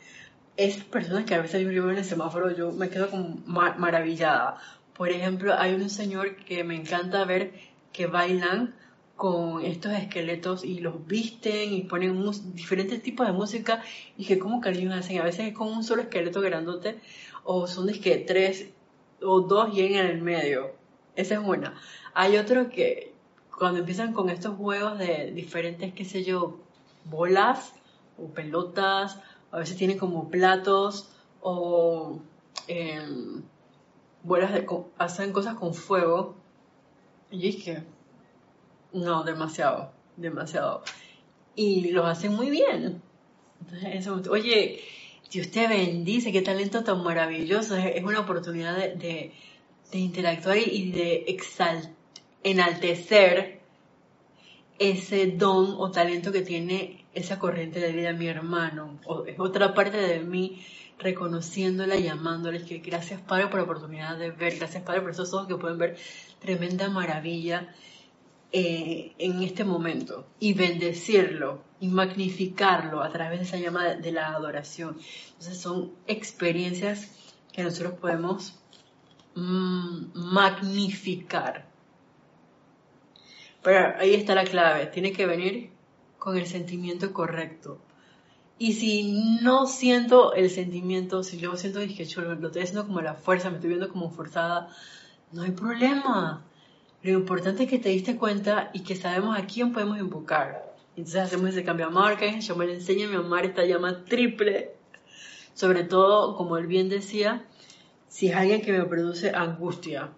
[0.57, 4.57] es personas que a veces yo vivo en el semáforo, yo me quedo como maravillada.
[4.95, 7.53] Por ejemplo, hay un señor que me encanta ver
[7.93, 8.73] que bailan
[9.17, 13.83] con estos esqueletos y los visten y ponen diferentes tipos de música
[14.15, 15.19] y que como cariño hacen.
[15.19, 16.99] A veces es con un solo esqueleto grandote
[17.43, 18.69] o son de que tres
[19.21, 20.71] o dos y en el medio.
[21.15, 21.73] Esa es una.
[22.13, 23.13] Hay otro que
[23.57, 26.59] cuando empiezan con estos juegos de diferentes, qué sé yo,
[27.05, 27.73] bolas
[28.19, 29.19] o pelotas,
[29.51, 31.09] a veces tienen como platos
[31.41, 32.19] o
[32.67, 33.41] em,
[34.21, 34.67] bolas de,
[34.99, 36.35] hacen cosas con fuego.
[37.31, 37.83] Y dije,
[38.93, 40.83] no, demasiado, demasiado.
[41.55, 43.01] Y los hacen muy bien.
[43.83, 44.81] Entonces, oye,
[45.31, 47.75] Dios te bendice, qué talento tan maravilloso.
[47.75, 49.33] Es, una oportunidad de,
[49.91, 51.91] interactuar y de exaltar,
[52.43, 53.59] enaltecer
[54.79, 58.99] ese don o talento que tiene esa corriente de vida mi hermano.
[59.05, 60.63] O, es otra parte de mí
[60.99, 65.47] reconociéndola, llamándoles que gracias Padre por la oportunidad de ver, gracias Padre por esos ojos
[65.47, 65.97] que pueden ver
[66.39, 67.73] tremenda maravilla
[68.51, 74.29] eh, en este momento y bendecirlo y magnificarlo a través de esa llama de la
[74.29, 74.97] adoración.
[75.33, 77.11] Entonces son experiencias
[77.51, 78.59] que nosotros podemos
[79.35, 81.67] mm, magnificar.
[83.63, 85.71] Pero ahí está la clave, tiene que venir
[86.17, 87.79] con el sentimiento correcto.
[88.59, 93.13] Y si no siento el sentimiento, si yo siento que lo estoy haciendo como la
[93.13, 94.69] fuerza, me estoy viendo como forzada,
[95.31, 96.43] no hay problema.
[97.07, 100.75] Lo importante es que te diste cuenta y que sabemos a quién podemos invocar.
[100.97, 104.03] Entonces hacemos ese cambio a marca, yo me le enseño a mi amar esta llama
[104.03, 104.75] triple.
[105.53, 107.45] Sobre todo, como él bien decía,
[108.09, 110.09] si es alguien que me produce angustia.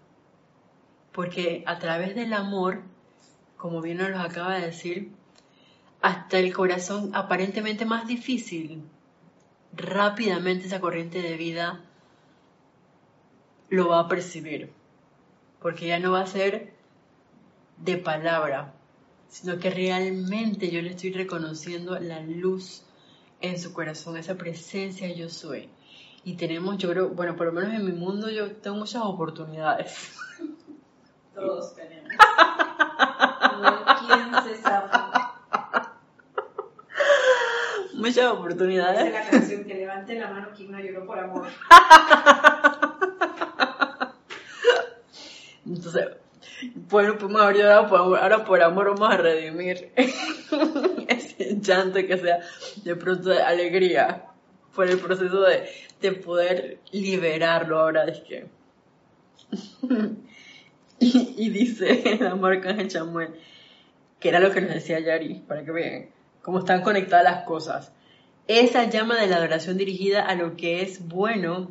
[1.12, 2.82] Porque a través del amor,
[3.56, 5.12] como bien nos lo acaba de decir,
[6.02, 8.82] hasta el corazón aparentemente más difícil,
[9.74, 11.84] rápidamente esa corriente de vida
[13.70, 14.72] lo va a percibir.
[15.62, 16.79] Porque ya no va a ser
[17.80, 18.74] de palabra,
[19.28, 22.84] sino que realmente yo le estoy reconociendo la luz
[23.42, 25.70] en su corazón, esa presencia yo soy.
[26.24, 30.16] Y tenemos, yo creo, bueno, por lo menos en mi mundo yo tengo muchas oportunidades.
[31.34, 32.12] Todos tenemos.
[34.08, 34.90] ¿Quién se sabe?
[37.94, 39.08] Muchas oportunidades.
[39.08, 41.50] es la canción que levante la mano quien no lloró por amor.
[45.66, 46.08] Entonces,
[46.76, 49.92] bueno, pues ahora por, ahora por amor vamos a redimir
[51.08, 52.40] ese llanto que sea
[52.84, 54.26] de pronto de alegría
[54.74, 55.70] por el proceso de,
[56.02, 58.48] de poder liberarlo ahora es que.
[61.02, 63.30] Y, dice la marca en Chamuel
[64.20, 66.10] que era lo que nos decía Yari para que vean
[66.42, 67.94] cómo están conectadas las cosas.
[68.48, 71.70] Esa llama de la adoración dirigida a lo que es bueno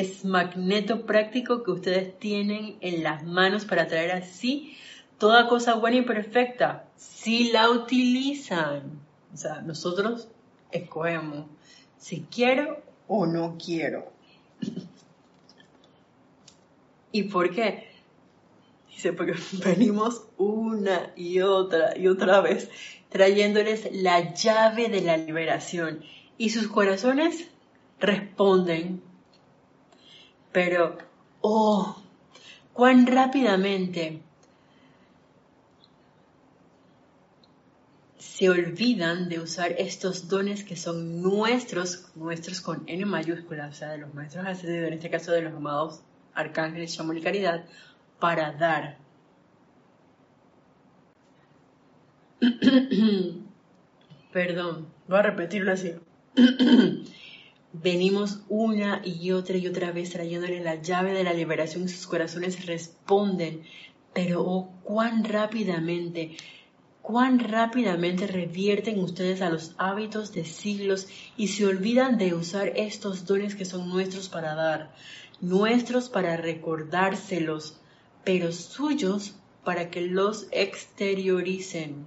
[0.00, 4.76] es magneto práctico que ustedes tienen en las manos para traer así
[5.18, 8.98] toda cosa buena y perfecta, si la utilizan.
[9.32, 10.28] O sea, nosotros
[10.72, 11.46] escogemos
[11.98, 14.10] si quiero o no quiero.
[17.12, 17.88] ¿Y por qué?
[18.90, 19.34] Dice, porque
[19.64, 22.68] venimos una y otra y otra vez
[23.10, 26.02] trayéndoles la llave de la liberación
[26.36, 27.48] y sus corazones
[28.00, 29.00] responden
[30.54, 30.96] pero,
[31.40, 32.00] oh,
[32.72, 34.20] cuán rápidamente
[38.18, 43.90] se olvidan de usar estos dones que son nuestros, nuestros con N mayúscula, o sea,
[43.90, 46.02] de los maestros ascendidos, en este caso de los amados
[46.34, 47.64] arcángeles, Shamuel y Caridad,
[48.20, 48.98] para dar.
[54.32, 55.94] Perdón, voy a repetirlo así.
[57.82, 62.06] Venimos una y otra y otra vez trayéndole la llave de la liberación y sus
[62.06, 63.64] corazones responden.
[64.12, 66.36] Pero oh, cuán rápidamente,
[67.02, 73.26] cuán rápidamente revierten ustedes a los hábitos de siglos y se olvidan de usar estos
[73.26, 74.94] dones que son nuestros para dar,
[75.40, 77.80] nuestros para recordárselos,
[78.22, 82.06] pero suyos para que los exterioricen.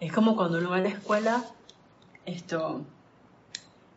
[0.00, 1.44] Es como cuando uno va a la escuela
[2.26, 2.82] esto,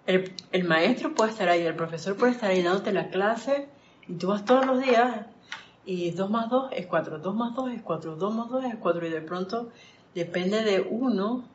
[0.05, 3.67] el, maestro puede estar ahí, el profesor puede estar ahí dándote la clase
[4.07, 5.25] y tú vas todos los días
[5.85, 8.75] y 2 más 2 es 4, 2 más 2 es 4, 2 más 2 es
[8.75, 9.69] 4 y de pronto
[10.15, 11.45] depende de uno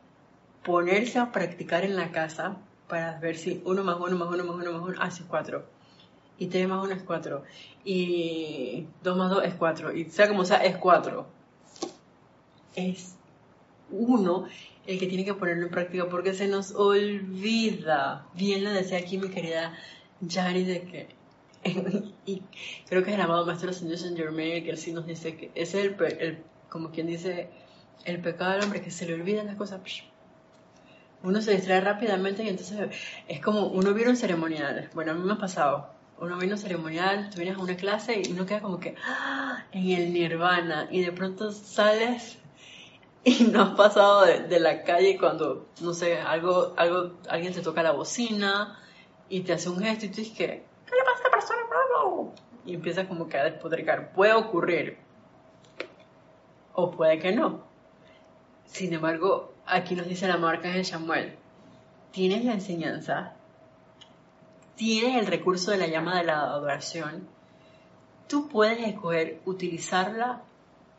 [0.65, 2.57] ponerse a practicar en la casa
[2.89, 5.65] para ver si 1 más 1 más 1 más 1 más 1 hace 4
[6.39, 7.43] y 3 más 1 es 4
[7.85, 11.27] y 2 más 2 es 4 y sea como sea es 4
[12.75, 13.17] es
[13.91, 14.47] uno
[14.87, 18.27] el que tiene que ponerlo en práctica porque se nos olvida.
[18.35, 19.75] Bien lo decía aquí mi querida
[20.21, 21.09] Yari de que,
[22.27, 22.43] y
[22.89, 25.51] creo que es el amado Maestro Señor Saint Germain que él sí nos dice que
[25.55, 27.49] es el, el, como quien dice,
[28.05, 29.81] el pecado del hombre que se le olvidan las cosas.
[31.23, 32.91] uno se distrae rápidamente y entonces
[33.29, 34.91] es como uno viene un ceremonial.
[34.95, 35.91] Bueno, a mí me ha pasado.
[36.19, 39.67] Uno un ceremonial, tú vienes a una clase y uno queda como que ¡ah!
[39.73, 42.39] en el nirvana y de pronto sales
[43.25, 47.83] y no has pasado de, la calle cuando, no sé, algo, algo, alguien te toca
[47.83, 48.81] la bocina
[49.29, 51.63] y te hace un gesto y tú dices que, ¿qué le pasa a esta persona?
[52.65, 54.13] Y empieza como que a despotricar.
[54.13, 54.99] Puede ocurrir
[56.75, 57.65] o puede que no.
[58.67, 61.37] Sin embargo, aquí nos dice la marca de Samuel,
[62.11, 63.35] tienes la enseñanza,
[64.77, 67.29] tienes el recurso de la llama de la adoración,
[68.29, 70.43] tú puedes escoger utilizarla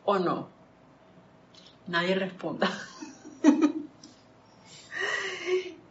[0.04, 0.53] o no.
[1.86, 2.70] Nadie responda.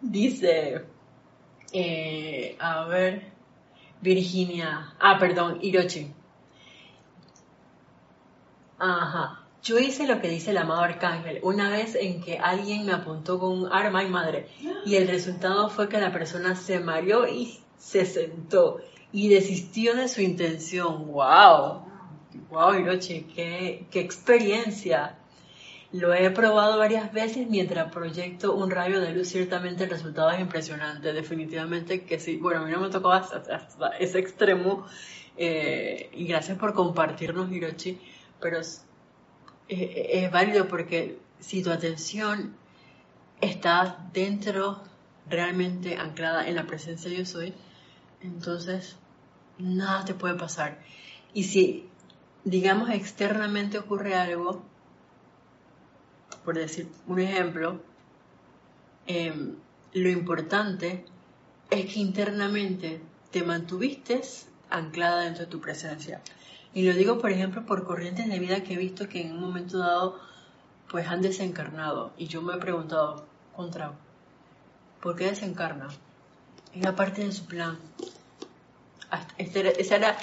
[0.02, 0.86] dice,
[1.72, 3.24] eh, a ver,
[4.02, 6.12] Virginia, ah, perdón, Hirochi.
[8.78, 9.40] Ajá.
[9.64, 13.40] Yo hice lo que dice el amado arcángel una vez en que alguien me apuntó
[13.40, 14.50] con un arma y madre
[14.86, 18.82] y el resultado fue que la persona se mareó y se sentó
[19.14, 21.08] y desistió de su intención.
[21.08, 21.86] ¡Wow!
[22.50, 23.22] ¡Wow, Hirochi!
[23.34, 25.18] ¡Qué, qué experiencia!
[25.94, 29.28] Lo he probado varias veces mientras proyecto un rayo de luz.
[29.28, 31.14] Ciertamente el resultado es impresionante.
[31.14, 32.38] Definitivamente que sí.
[32.38, 33.60] Bueno, a mí no me tocó hasta,
[34.00, 34.88] ese extremo.
[35.38, 38.02] Eh, y gracias por compartirnos, Hirochi.
[38.42, 42.56] Pero es, válido porque si tu atención
[43.40, 44.82] está dentro,
[45.30, 47.54] realmente anclada en la presencia de yo soy,
[48.20, 48.98] entonces
[49.60, 50.80] nada te puede pasar.
[51.36, 51.88] Y si,
[52.46, 54.73] digamos, externamente ocurre algo,
[56.44, 57.82] por decir un ejemplo,
[59.08, 59.56] em,
[59.94, 61.06] lo importante
[61.70, 64.22] es que internamente te mantuviste
[64.70, 66.22] anclada dentro de tu presencia.
[66.74, 69.42] Y lo digo, por ejemplo, por corrientes de vida que he visto que en un
[69.42, 70.20] momento dado
[70.90, 72.14] pues han desencarnado.
[72.18, 73.26] Y yo me he preguntado,
[73.56, 73.94] contra,
[75.02, 75.90] ¿por qué desencarna?
[76.76, 77.78] la parte de su plan.
[79.38, 80.18] Este esa era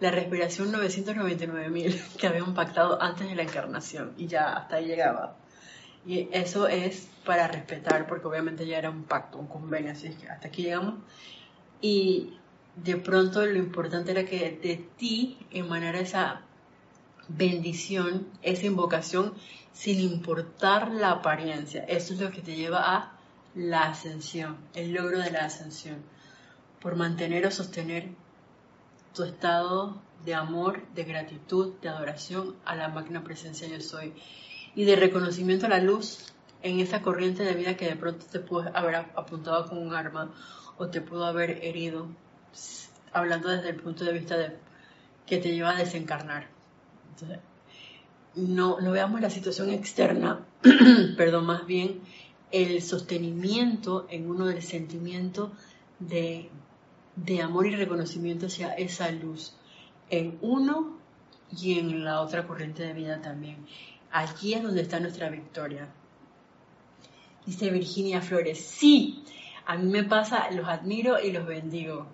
[0.00, 4.12] la respiración 999.000 que habían pactado antes de la encarnación.
[4.16, 5.36] Y ya hasta ahí llegaba.
[6.04, 10.16] Y eso es para respetar, porque obviamente ya era un pacto, un convenio, así es
[10.16, 10.94] que hasta aquí llegamos.
[11.80, 12.34] Y
[12.76, 16.42] de pronto lo importante era que de ti emanara esa
[17.28, 19.34] bendición, esa invocación,
[19.72, 21.84] sin importar la apariencia.
[21.84, 23.12] Eso es lo que te lleva a
[23.54, 26.02] la ascensión, el logro de la ascensión,
[26.80, 28.08] por mantener o sostener
[29.14, 34.14] tu estado de amor, de gratitud, de adoración a la máquina presencia yo soy
[34.74, 38.40] y de reconocimiento a la luz en esa corriente de vida que de pronto te
[38.40, 40.32] pudo haber apuntado con un arma
[40.78, 42.08] o te pudo haber herido
[43.12, 44.56] hablando desde el punto de vista de
[45.26, 46.48] que te lleva a desencarnar.
[47.10, 47.38] Entonces,
[48.34, 50.46] no, no veamos la situación externa,
[51.16, 52.00] perdón, más bien
[52.50, 55.52] el sostenimiento en uno del sentimiento
[55.98, 56.50] de,
[57.16, 59.54] de amor y reconocimiento hacia esa luz
[60.10, 60.98] en uno
[61.50, 63.66] y en la otra corriente de vida también.
[64.12, 65.88] Allí es donde está nuestra victoria.
[67.46, 69.24] Dice Virginia Flores, sí,
[69.66, 72.06] a mí me pasa, los admiro y los bendigo.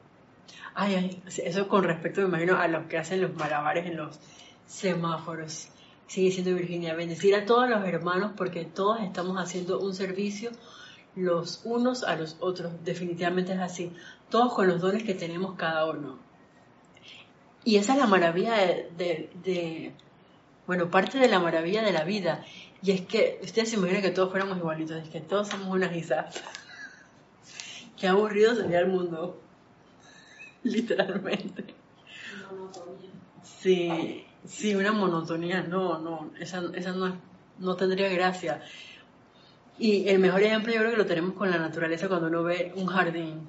[0.75, 4.19] Ay, eso con respecto, me imagino, a los que hacen los malabares en los
[4.67, 5.69] semáforos.
[6.07, 10.51] Sigue siendo Virginia, bendecir a todos los hermanos porque todos estamos haciendo un servicio
[11.19, 12.73] los unos a los otros.
[12.85, 13.93] Definitivamente es así.
[14.31, 16.19] Todos con los dones que tenemos cada uno.
[17.65, 19.93] Y esa es la maravilla de,
[20.69, 22.45] bueno, parte de la maravilla de la vida.
[22.83, 25.89] Y es que ustedes se imaginan que todos fuéramos igualitos, es que todos somos una
[25.89, 26.29] risa.
[27.99, 29.41] Qué aburrido sería el mundo.
[30.63, 31.75] literalmente.
[33.43, 37.17] Sí, sí, una monotonía, no, no, esa, esa no,
[37.59, 38.61] no tendría gracia.
[39.79, 42.73] Y el mejor ejemplo yo creo que lo tenemos con la naturaleza cuando uno ve
[42.77, 43.49] un jardín,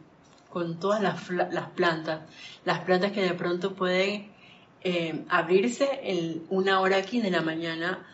[0.49, 2.21] con todas las, las plantas,
[2.63, 4.38] las plantas que de pronto pueden
[4.83, 8.05] eh, abrirse en una hora aquí de la mañana,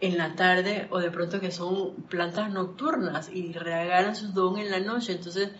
[0.00, 4.70] en la tarde, o de pronto que son plantas nocturnas y regalan su don en
[4.70, 5.12] la noche.
[5.12, 5.50] Entonces,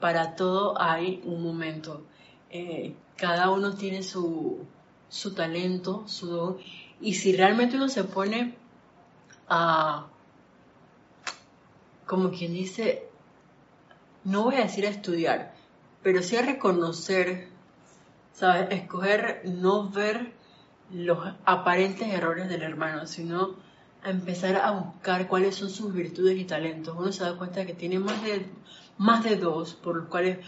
[0.00, 2.02] para todo hay un momento.
[2.50, 4.66] Eh, cada uno tiene su,
[5.08, 6.58] su talento, su don,
[7.00, 8.54] y si realmente uno se pone
[9.48, 10.06] a,
[12.06, 13.08] como quien dice,
[14.24, 15.54] no voy a decir a estudiar,
[16.02, 17.48] pero sí a reconocer,
[18.38, 18.68] ¿sabes?
[18.70, 20.32] Escoger no ver
[20.92, 23.56] los aparentes errores del hermano, sino
[24.04, 26.94] empezar a buscar cuáles son sus virtudes y talentos.
[26.96, 28.46] Uno se da cuenta que tiene más de
[28.96, 30.38] más de dos, por los cuales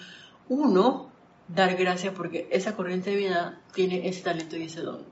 [0.49, 1.11] uno,
[1.49, 5.03] dar gracias porque esa corriente de vida tiene ese talento y ese don,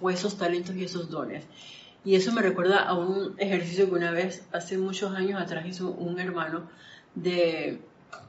[0.00, 1.44] o esos talentos y esos dones.
[2.04, 5.90] Y eso me recuerda a un ejercicio que una vez, hace muchos años atrás, hizo
[5.90, 6.68] un hermano
[7.14, 7.80] de...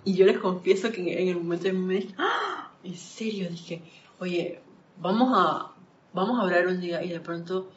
[0.06, 2.65] Y yo les confieso que en el momento me dije, ¡Ah!
[2.86, 3.82] En serio, dije,
[4.20, 4.62] oye,
[4.98, 5.74] vamos a,
[6.14, 7.70] vamos a hablar un día y de pronto,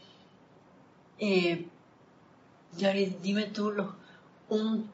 [1.18, 1.66] eh,
[2.76, 3.72] Yari, dime tú
[4.48, 4.90] un,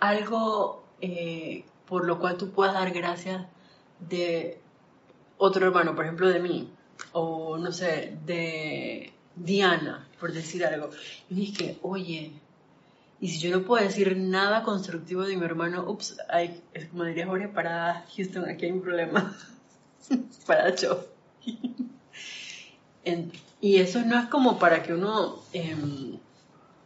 [0.00, 3.46] algo eh, por lo cual tú puedas dar gracias
[4.00, 4.60] de
[5.38, 6.70] otro hermano, por ejemplo, de mí,
[7.12, 10.90] o no sé, de Diana, por decir algo.
[11.30, 12.32] Y dije, oye,
[13.20, 17.26] y si yo no puedo decir nada constructivo de mi hermano, ups, hay, como diría
[17.26, 19.36] Jorge, para Houston, aquí hay un problema.
[20.46, 21.04] para yo.
[23.60, 26.18] y eso no es como para que uno em,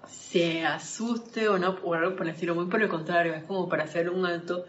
[0.09, 3.69] se asuste o, no, o algo por el estilo, muy por el contrario, es como
[3.69, 4.65] para hacer un alto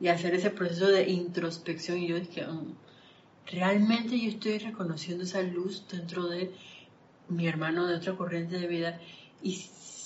[0.00, 1.98] y hacer ese proceso de introspección.
[1.98, 2.74] Y yo dije, mm,
[3.46, 6.52] realmente yo estoy reconociendo esa luz dentro de
[7.28, 9.00] mi hermano de otra corriente de vida.
[9.42, 9.54] Y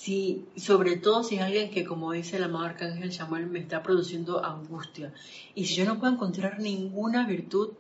[0.03, 3.85] si, sobre todo si es alguien que, como dice el amado Arcángel Samuel, me está
[3.85, 5.15] produciendo angustia.
[5.55, 7.75] Y si yo no puedo encontrar ninguna virtud,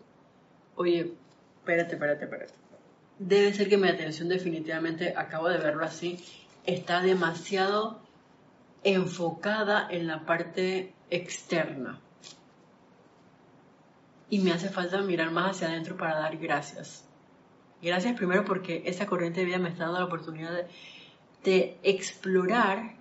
[0.76, 1.14] oye,
[1.58, 2.54] espérate, espérate, espérate.
[3.18, 6.20] Debe ser que mi atención definitivamente, acabo de verlo así,
[6.64, 7.98] está demasiado
[8.84, 11.98] enfocada en la parte externa.
[14.30, 17.04] Y me hace falta mirar más hacia adentro para dar gracias.
[17.82, 20.66] Gracias primero porque esa corriente de vida me está dando la oportunidad de,
[21.44, 22.94] explorar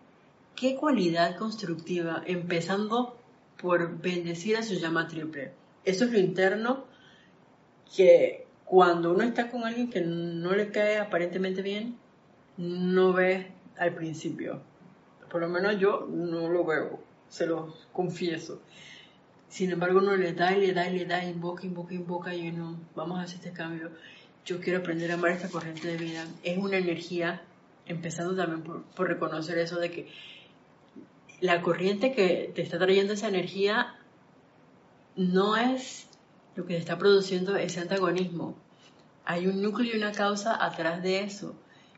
[0.55, 3.17] qué cualidad constructiva, empezando
[3.61, 5.51] por bendecir a su llama triple.
[5.85, 6.85] Eso es lo interno
[7.95, 11.97] que cuando uno está con alguien que no le cae aparentemente bien,
[12.57, 14.61] no ve al principio.
[15.29, 18.61] Por lo menos yo no lo veo, se lo confieso.
[19.49, 22.49] Sin embargo, uno le da y le da y le da, invoca, invoca, invoca y
[22.49, 23.91] uno, vamos a hacer este cambio
[24.45, 26.25] yo quiero aprender a amar esta corriente de vida.
[26.43, 27.41] Es una energía,
[27.91, 30.07] empezando también por, reconocer eso de que
[31.39, 33.95] la corriente que te está trayendo esa energía
[35.15, 36.07] no es
[36.55, 38.55] lo que te está produciendo ese antagonismo.
[39.25, 41.55] Hay un núcleo y una causa atrás de eso.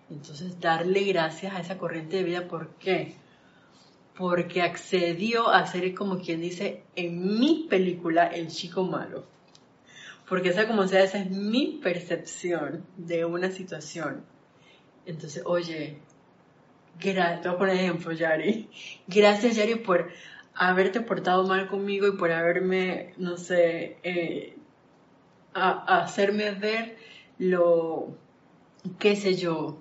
[0.10, 3.16] Entonces, darle gracias a esa corriente de vida, ¿por qué?
[4.18, 9.26] Porque accedió a ser, como quien dice, en mi película, el chico malo
[10.28, 14.26] porque sea como sea, esa es mi percepción de una situación.
[15.06, 15.98] Entonces, oye,
[17.00, 18.70] gracias, poner ejemplo, Yari.
[19.08, 20.10] Gracias, Yari, por
[20.56, 24.56] haberte portado mal conmigo y por haberme, no sé, eh,
[25.54, 26.98] a, hacerme ver
[27.38, 28.16] lo,
[29.00, 29.80] qué sé yo,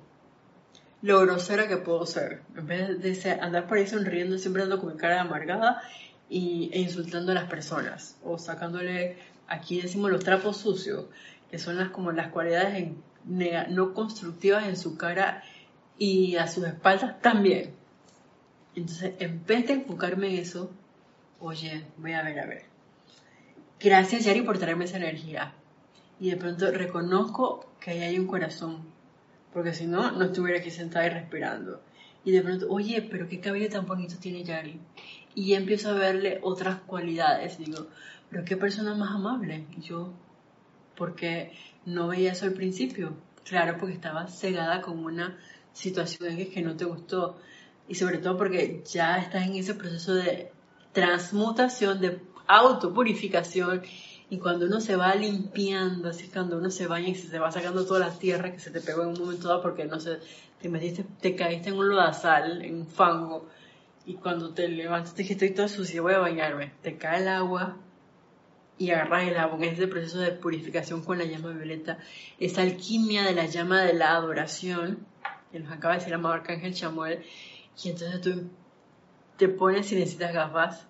[1.02, 2.42] lo grosera que puedo ser.
[2.56, 5.82] En vez de andar por ahí sonriendo, siempre ando con mi cara amargada
[6.28, 9.18] y, e insultando a las personas o sacándole
[9.48, 11.06] aquí decimos los trapos sucios,
[11.50, 12.92] que son las como las cualidades
[13.24, 15.42] no constructivas en su cara
[15.98, 17.74] y a sus espaldas también.
[18.74, 20.70] Entonces, en vez de enfocarme en eso,
[21.40, 22.62] oye, voy a ver, a ver.
[23.78, 25.54] Gracias, Yari, por traerme esa energía.
[26.20, 28.86] Y de pronto reconozco que ahí hay un corazón,
[29.52, 31.82] porque si no, no estuviera aquí sentada y respirando.
[32.24, 34.80] Y de pronto, oye, pero qué cabello tan bonito tiene Yari.
[35.34, 37.58] Y empiezo a verle otras cualidades.
[37.58, 37.88] Digo,
[38.30, 39.66] pero qué persona más amable.
[39.76, 40.12] Y yo,
[40.96, 41.52] porque
[41.84, 43.14] no veía eso al principio.
[43.44, 45.38] Claro, porque estaba cegada con una
[45.72, 47.38] situación que no te gustó.
[47.88, 50.52] Y sobre todo porque ya estás en ese proceso de
[50.92, 53.82] transmutación, de autopurificación.
[54.30, 57.84] Y cuando uno se va limpiando, así cuando uno se baña y se va sacando
[57.84, 60.20] toda la tierra que se te pegó en un momento dado porque no sé,
[60.60, 63.48] te metiste, te caíste en un lodazal, en un fango,
[64.06, 66.72] y cuando te levantas te dijiste estoy toda sucia, voy a bañarme.
[66.82, 67.76] Te cae el agua,
[68.82, 71.98] y agarras el agua, en ese proceso de purificación con la llama violeta,
[72.40, 75.06] esa alquimia de la llama de la adoración,
[75.52, 77.22] que nos acaba de decir el amado Arcángel Chamuel,
[77.80, 78.50] y entonces tú
[79.36, 80.84] te pones y necesitas gafas,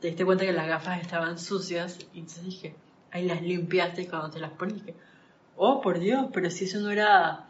[0.00, 2.74] te diste cuenta que las gafas estaban sucias, y entonces dije,
[3.10, 4.94] ahí las limpiaste cuando te las pones, dije,
[5.56, 7.46] oh por Dios, pero si eso no era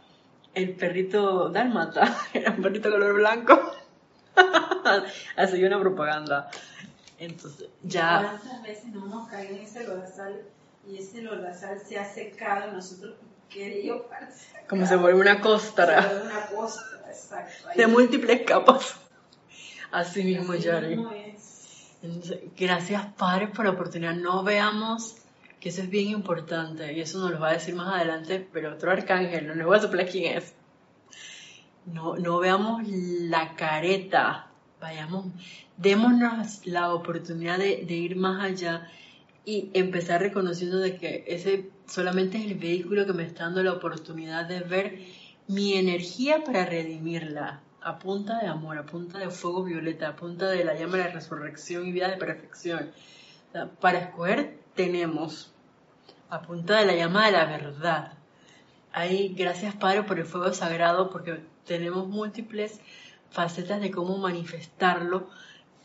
[0.55, 3.59] el perrito dálmata, era un perrito color blanco.
[5.37, 6.49] Así una propaganda.
[7.19, 8.39] Entonces, ya.
[8.41, 10.43] ¿Cuántas veces no hemos caído en ese lodazal
[10.87, 13.17] y ese lodazal se ha secado nosotros
[13.49, 14.09] querido
[14.69, 16.03] Como se vuelve una costra.
[16.03, 17.69] Se vuelve una costra, exacto.
[17.77, 18.97] De múltiples capas.
[19.91, 21.03] Así mismo, Yari.
[22.57, 24.15] gracias, Padre, por la oportunidad.
[24.15, 25.17] No veamos
[25.61, 28.75] que eso es bien importante y eso nos lo va a decir más adelante, pero
[28.75, 30.55] otro arcángel, no les voy a soplar quién es.
[31.87, 34.48] No, no veamos la careta
[34.81, 35.27] vayamos,
[35.77, 38.89] démonos la oportunidad de, ir más allá
[39.45, 43.73] y empezar reconociendo de que ese solamente es el vehículo que me está dando la
[43.73, 44.99] oportunidad de ver
[45.47, 50.49] mi energía para redimirla a punta de amor, a punta de fuego violeta, a punta
[50.49, 52.91] de la llama de resurrección y vida de perfección.
[53.81, 55.53] para escoger tenemos
[56.29, 58.13] a punta de la llama de la verdad.
[58.93, 62.81] Ahí, gracias Padre por el fuego sagrado, porque tenemos múltiples
[63.31, 65.29] facetas de cómo manifestarlo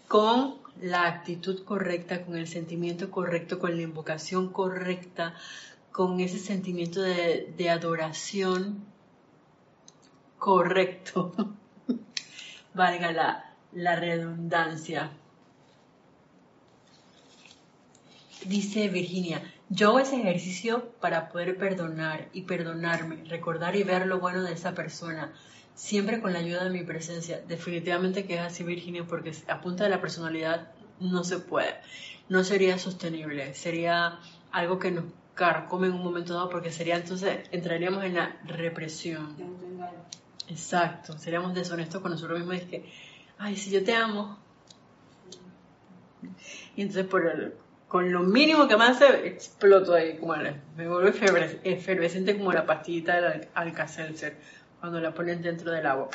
[0.07, 5.35] con la actitud correcta, con el sentimiento correcto, con la invocación correcta,
[5.91, 8.83] con ese sentimiento de, adoración
[10.39, 11.31] correcto.
[12.73, 15.11] Valga la, la redundancia.
[18.45, 24.19] Dice Virginia, yo hago ese ejercicio para poder perdonar y perdonarme, recordar y ver lo
[24.19, 25.31] bueno de esa persona,
[25.75, 27.41] siempre con la ayuda de mi presencia.
[27.47, 31.75] Definitivamente que es así, Virginia, porque a punta de la personalidad no se puede.
[32.29, 34.19] No sería sostenible, sería
[34.51, 39.35] algo que nos carcome en un momento dado, porque sería entonces, entraríamos en la represión.
[40.47, 42.57] Exacto, seríamos deshonestos con nosotros mismos.
[42.57, 42.91] Es que,
[43.37, 44.37] ay, si yo te amo.
[46.75, 47.55] Y entonces, por
[47.87, 50.33] con lo mínimo que me hace, exploto ahí, como
[50.75, 51.13] me vuelve
[51.63, 54.35] efervescente como la pastillita del Alka-Seltzer
[54.83, 56.09] cuando la ponen dentro del agua.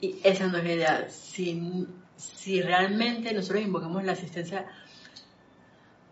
[0.00, 1.10] Y esa no es la idea.
[1.10, 4.64] Si, si realmente nosotros invocamos la asistencia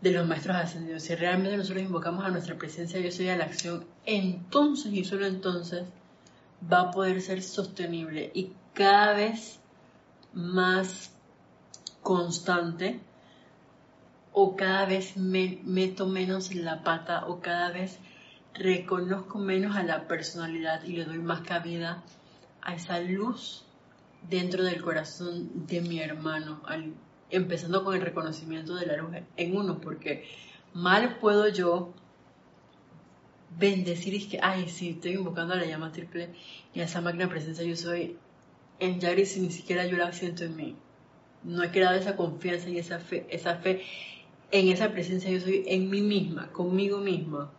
[0.02, 3.44] de los maestros ascendidos, si realmente nosotros invocamos a nuestra presencia, yo soy a la
[3.44, 5.86] acción, entonces y solo entonces
[6.70, 9.60] va a poder ser sostenible y cada vez
[10.34, 11.10] más
[12.02, 13.00] constante
[14.34, 17.98] o cada vez me meto menos la pata o cada vez
[18.54, 22.02] reconozco menos a la personalidad y le doy más cabida
[22.62, 23.64] a esa luz
[24.28, 26.60] dentro del corazón de mi hermano,
[27.30, 30.24] empezando con el reconocimiento de la luz en uno, porque
[30.74, 31.92] mal puedo yo
[33.58, 36.30] bendecir y que, ay, sí, estoy invocando a la llama triple
[36.74, 38.16] y a esa de presencia yo soy
[38.78, 40.76] en Yari si ni siquiera yo la siento en mí.
[41.42, 43.82] No he creado esa confianza y esa fe, esa fe
[44.50, 47.50] en esa presencia yo soy en mí misma, conmigo misma.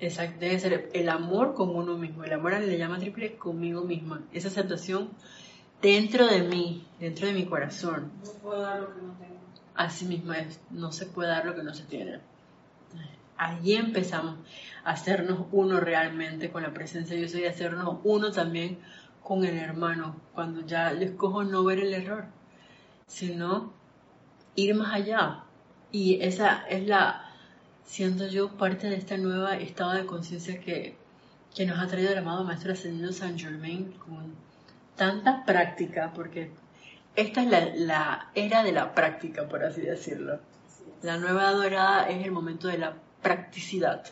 [0.00, 2.24] Exacto, debe ser el amor con uno mismo.
[2.24, 4.22] El amor le llama triple conmigo misma.
[4.32, 5.10] Esa aceptación
[5.80, 8.10] dentro de mí, dentro de mi corazón.
[8.24, 9.32] No puedo dar lo que no tengo.
[9.74, 12.18] Así mismo es, no se puede dar lo que no se tiene.
[13.36, 14.36] Allí empezamos
[14.84, 18.78] a hacernos uno realmente con la presencia yo soy, a hacernos uno también
[19.22, 22.26] con el hermano, cuando ya yo escojo no ver el error,
[23.06, 23.72] sino
[24.56, 25.44] ir más allá.
[25.90, 27.21] Y esa es la,
[27.84, 30.96] siendo yo parte de este nuevo estado de conciencia que,
[31.54, 34.34] que nos ha traído el amado Maestro Ascendido San Germain con
[34.96, 36.50] tanta práctica, porque
[37.14, 40.40] esta es la, la, era de la práctica, por así decirlo.
[41.02, 44.04] La nueva dorada es el momento de la practicidad,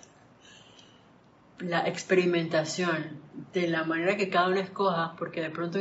[1.61, 3.21] la experimentación,
[3.53, 5.79] de la manera que cada uno escoja, porque de pronto,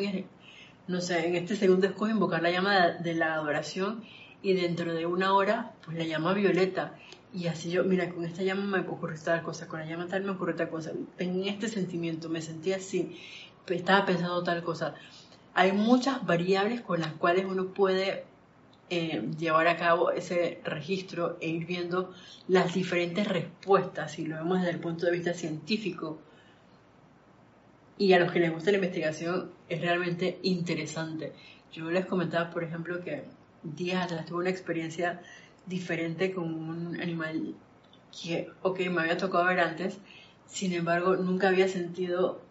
[0.87, 4.03] no sé, en este segundo escoge invocar la llama de la adoración
[4.41, 6.93] y dentro de una hora, pues la llama violeta.
[7.31, 10.23] Y así yo, mira, con esta llama me ocurre tal cosa, con la llama tal
[10.23, 10.91] me ocurre tal cosa.
[11.15, 13.17] Tenía este sentimiento, me sentía así,
[13.67, 14.95] estaba pensando tal cosa.
[15.53, 18.25] Hay muchas variables con las cuales uno puede
[18.89, 22.11] eh, llevar a cabo ese registro e ir viendo
[22.47, 26.19] las diferentes respuestas, si lo vemos desde el punto de vista científico.
[27.99, 31.33] Y a los que les gusta la investigación es realmente interesante.
[31.71, 33.25] Yo les comentaba, por ejemplo, que
[33.61, 35.21] días atrás tuve una experiencia
[35.69, 37.55] diferente con un animal
[38.11, 39.99] que, ok, me había tocado ver antes,
[40.47, 42.41] sin embargo, nunca había sentido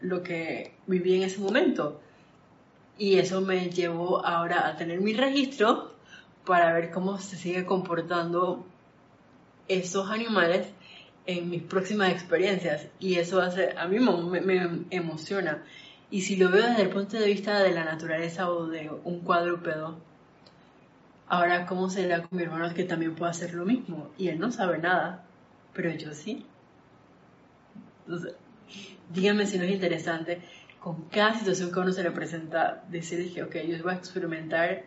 [0.00, 2.00] lo que viví en ese momento.
[2.96, 5.92] Y eso me llevó ahora a tener mi registro
[6.46, 8.64] para ver cómo se sigue comportando
[9.66, 10.68] esos animales
[11.26, 12.88] en mis próximas experiencias.
[13.00, 15.64] Y eso hace, a mí me, me emociona.
[16.10, 19.20] Y si lo veo desde el punto de vista de la naturaleza o de un
[19.20, 19.98] cuadrúpedo,
[21.28, 24.10] Ahora, ¿cómo será con mi hermano que también puede hacer lo mismo?
[24.16, 25.24] Y él no sabe nada,
[25.74, 26.46] pero yo sí.
[29.10, 30.40] díganme si no es interesante,
[30.80, 34.84] con cada situación que uno se le presenta, decir que, ok, yo voy a experimentar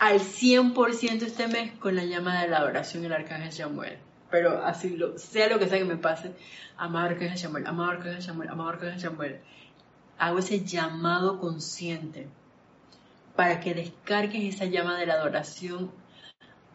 [0.00, 3.98] al 100% este mes con la llama de la adoración el arcángel Samuel.
[4.30, 6.32] Pero así, lo, sea lo que sea que me pase,
[6.76, 9.40] amado arcángel Samuel, amado arcángel Samuel, amado arcángel Samuel.
[10.18, 12.28] Hago ese llamado consciente
[13.36, 15.90] para que descargues esa llama de la adoración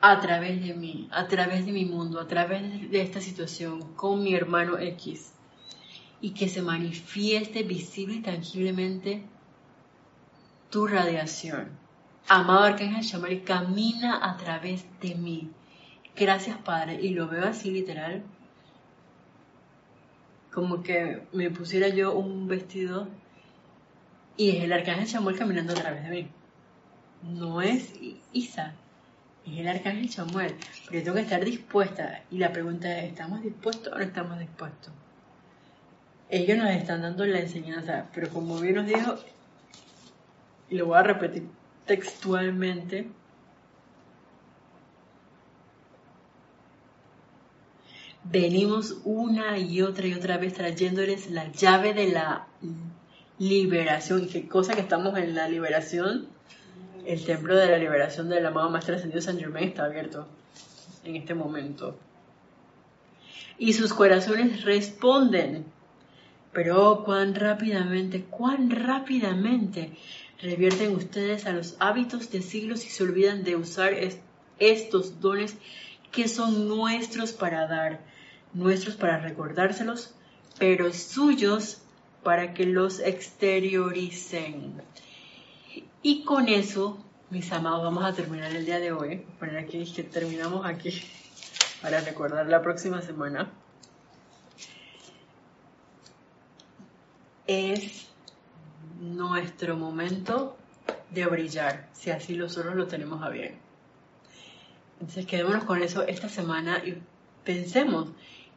[0.02, 4.24] a través de mí, a través de mi mundo, a través de esta situación con
[4.24, 5.34] mi hermano X
[6.22, 9.24] y que se manifieste visible y tangiblemente
[10.70, 11.70] tu radiación.
[12.28, 15.50] Amado Arcángel Shammai, camina a través de mí.
[16.16, 18.24] Gracias Padre, y lo veo así literal.
[20.58, 23.08] como que me pusiera yo un vestido
[24.38, 26.32] y es el arcángel Chamuel caminando a través de mí.
[27.24, 27.94] No es
[28.34, 28.74] Isa,
[29.46, 30.56] es el arcángel Chamuel.
[30.90, 32.24] Pero tengo que estar dispuesta.
[32.32, 34.94] Y la pregunta es, ¿estamos dispuestos o no estamos dispuestos?
[36.30, 39.16] Ellos nos están dando la enseñanza, pero como bien nos dijo,
[40.70, 41.48] y lo voy a repetir
[41.86, 43.08] textualmente,
[48.26, 52.48] venimos una y otra y otra vez trayéndoles la llave de la
[53.40, 54.28] liberación.
[54.28, 56.28] Qué cosa que estamos en la liberación.
[57.08, 60.28] El templo de la liberación del amado Maestro Ascendido San Germain está abierto
[61.06, 61.98] en este momento.
[63.58, 65.64] Y sus corazones responden.
[66.52, 69.94] Pero cuán rápidamente, cuán rápidamente
[70.42, 73.94] revierten ustedes a los hábitos de siglos y se olvidan de usar
[74.60, 75.56] estos dones
[76.12, 78.02] que son nuestros para dar
[78.54, 80.14] nuestros para recordárselos,
[80.60, 81.78] pero suyos
[82.22, 84.82] para que los exterioricen.
[86.10, 86.98] Y con eso,
[87.32, 89.26] mis amados, vamos a terminar el día de hoy.
[89.40, 91.02] Poner aquí que terminamos aquí
[91.82, 93.52] para recordar la próxima semana.
[97.46, 98.08] Es
[99.02, 100.56] nuestro momento
[101.10, 103.60] de brillar, si así nosotros lo tenemos a bien.
[105.02, 107.04] Entonces quedémonos con eso esta semana y
[107.44, 108.12] pensemos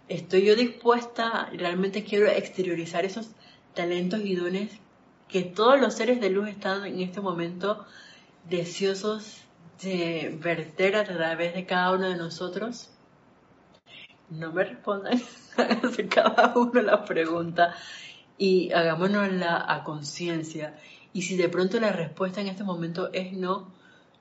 [0.07, 3.33] estoy yo dispuesta, realmente quiero exteriorizar esos
[3.75, 4.71] talentos y dones
[5.31, 7.85] que todos los seres de luz están en este momento
[8.49, 9.43] deseosos
[9.83, 12.91] de verter a través de cada uno de nosotros?
[14.28, 15.20] No me respondan,
[15.57, 17.74] háganse cada uno la pregunta
[18.39, 20.78] y hagámonosla a conciencia.
[21.12, 23.72] Y si de pronto la respuesta en este momento es no,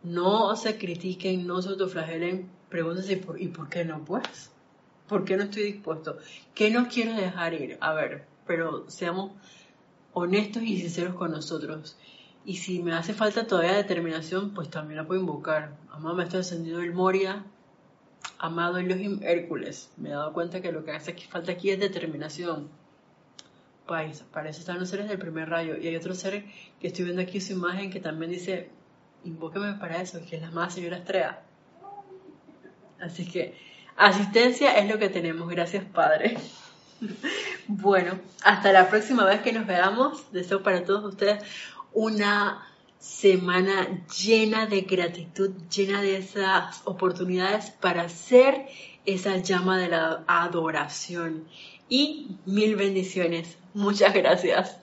[0.04, 4.04] no se critiquen, no se autoflagelen, pregúntense ¿y por qué no?
[4.06, 4.52] Pues
[5.08, 6.20] ¿Por qué no estoy dispuesto?
[6.54, 7.78] ¿Qué no quiero dejar ir?
[7.82, 9.32] A ver, pero seamos
[10.20, 11.98] honestos y sinceros con nosotros.
[12.46, 15.78] Y si me hace falta todavía determinación, pues también la puedo invocar.
[15.92, 17.44] Amado Maestro Ascendido el Moria,
[18.38, 19.92] amado Elohim Hércules.
[19.98, 22.70] Me he dado cuenta que lo que hace falta aquí es determinación.
[23.86, 25.76] Pues, para eso están los seres del primer rayo.
[25.78, 26.46] Y hay otro ser
[26.80, 28.70] que estoy viendo aquí su imagen que también dice,
[29.24, 31.42] invóqueme para eso, que es la más señora Estrella.
[33.00, 33.56] Así que
[33.96, 36.38] Asistencia es lo que tenemos, gracias Padre.
[37.68, 40.32] Bueno, hasta la próxima vez que nos veamos.
[40.32, 41.44] Deseo para todos ustedes
[41.94, 42.66] una
[43.00, 48.68] semana llena de gratitud, llena de esas oportunidades para hacer
[49.06, 51.46] esa llama de la adoración.
[51.88, 53.58] Y mil bendiciones.
[53.74, 54.78] Muchas gracias.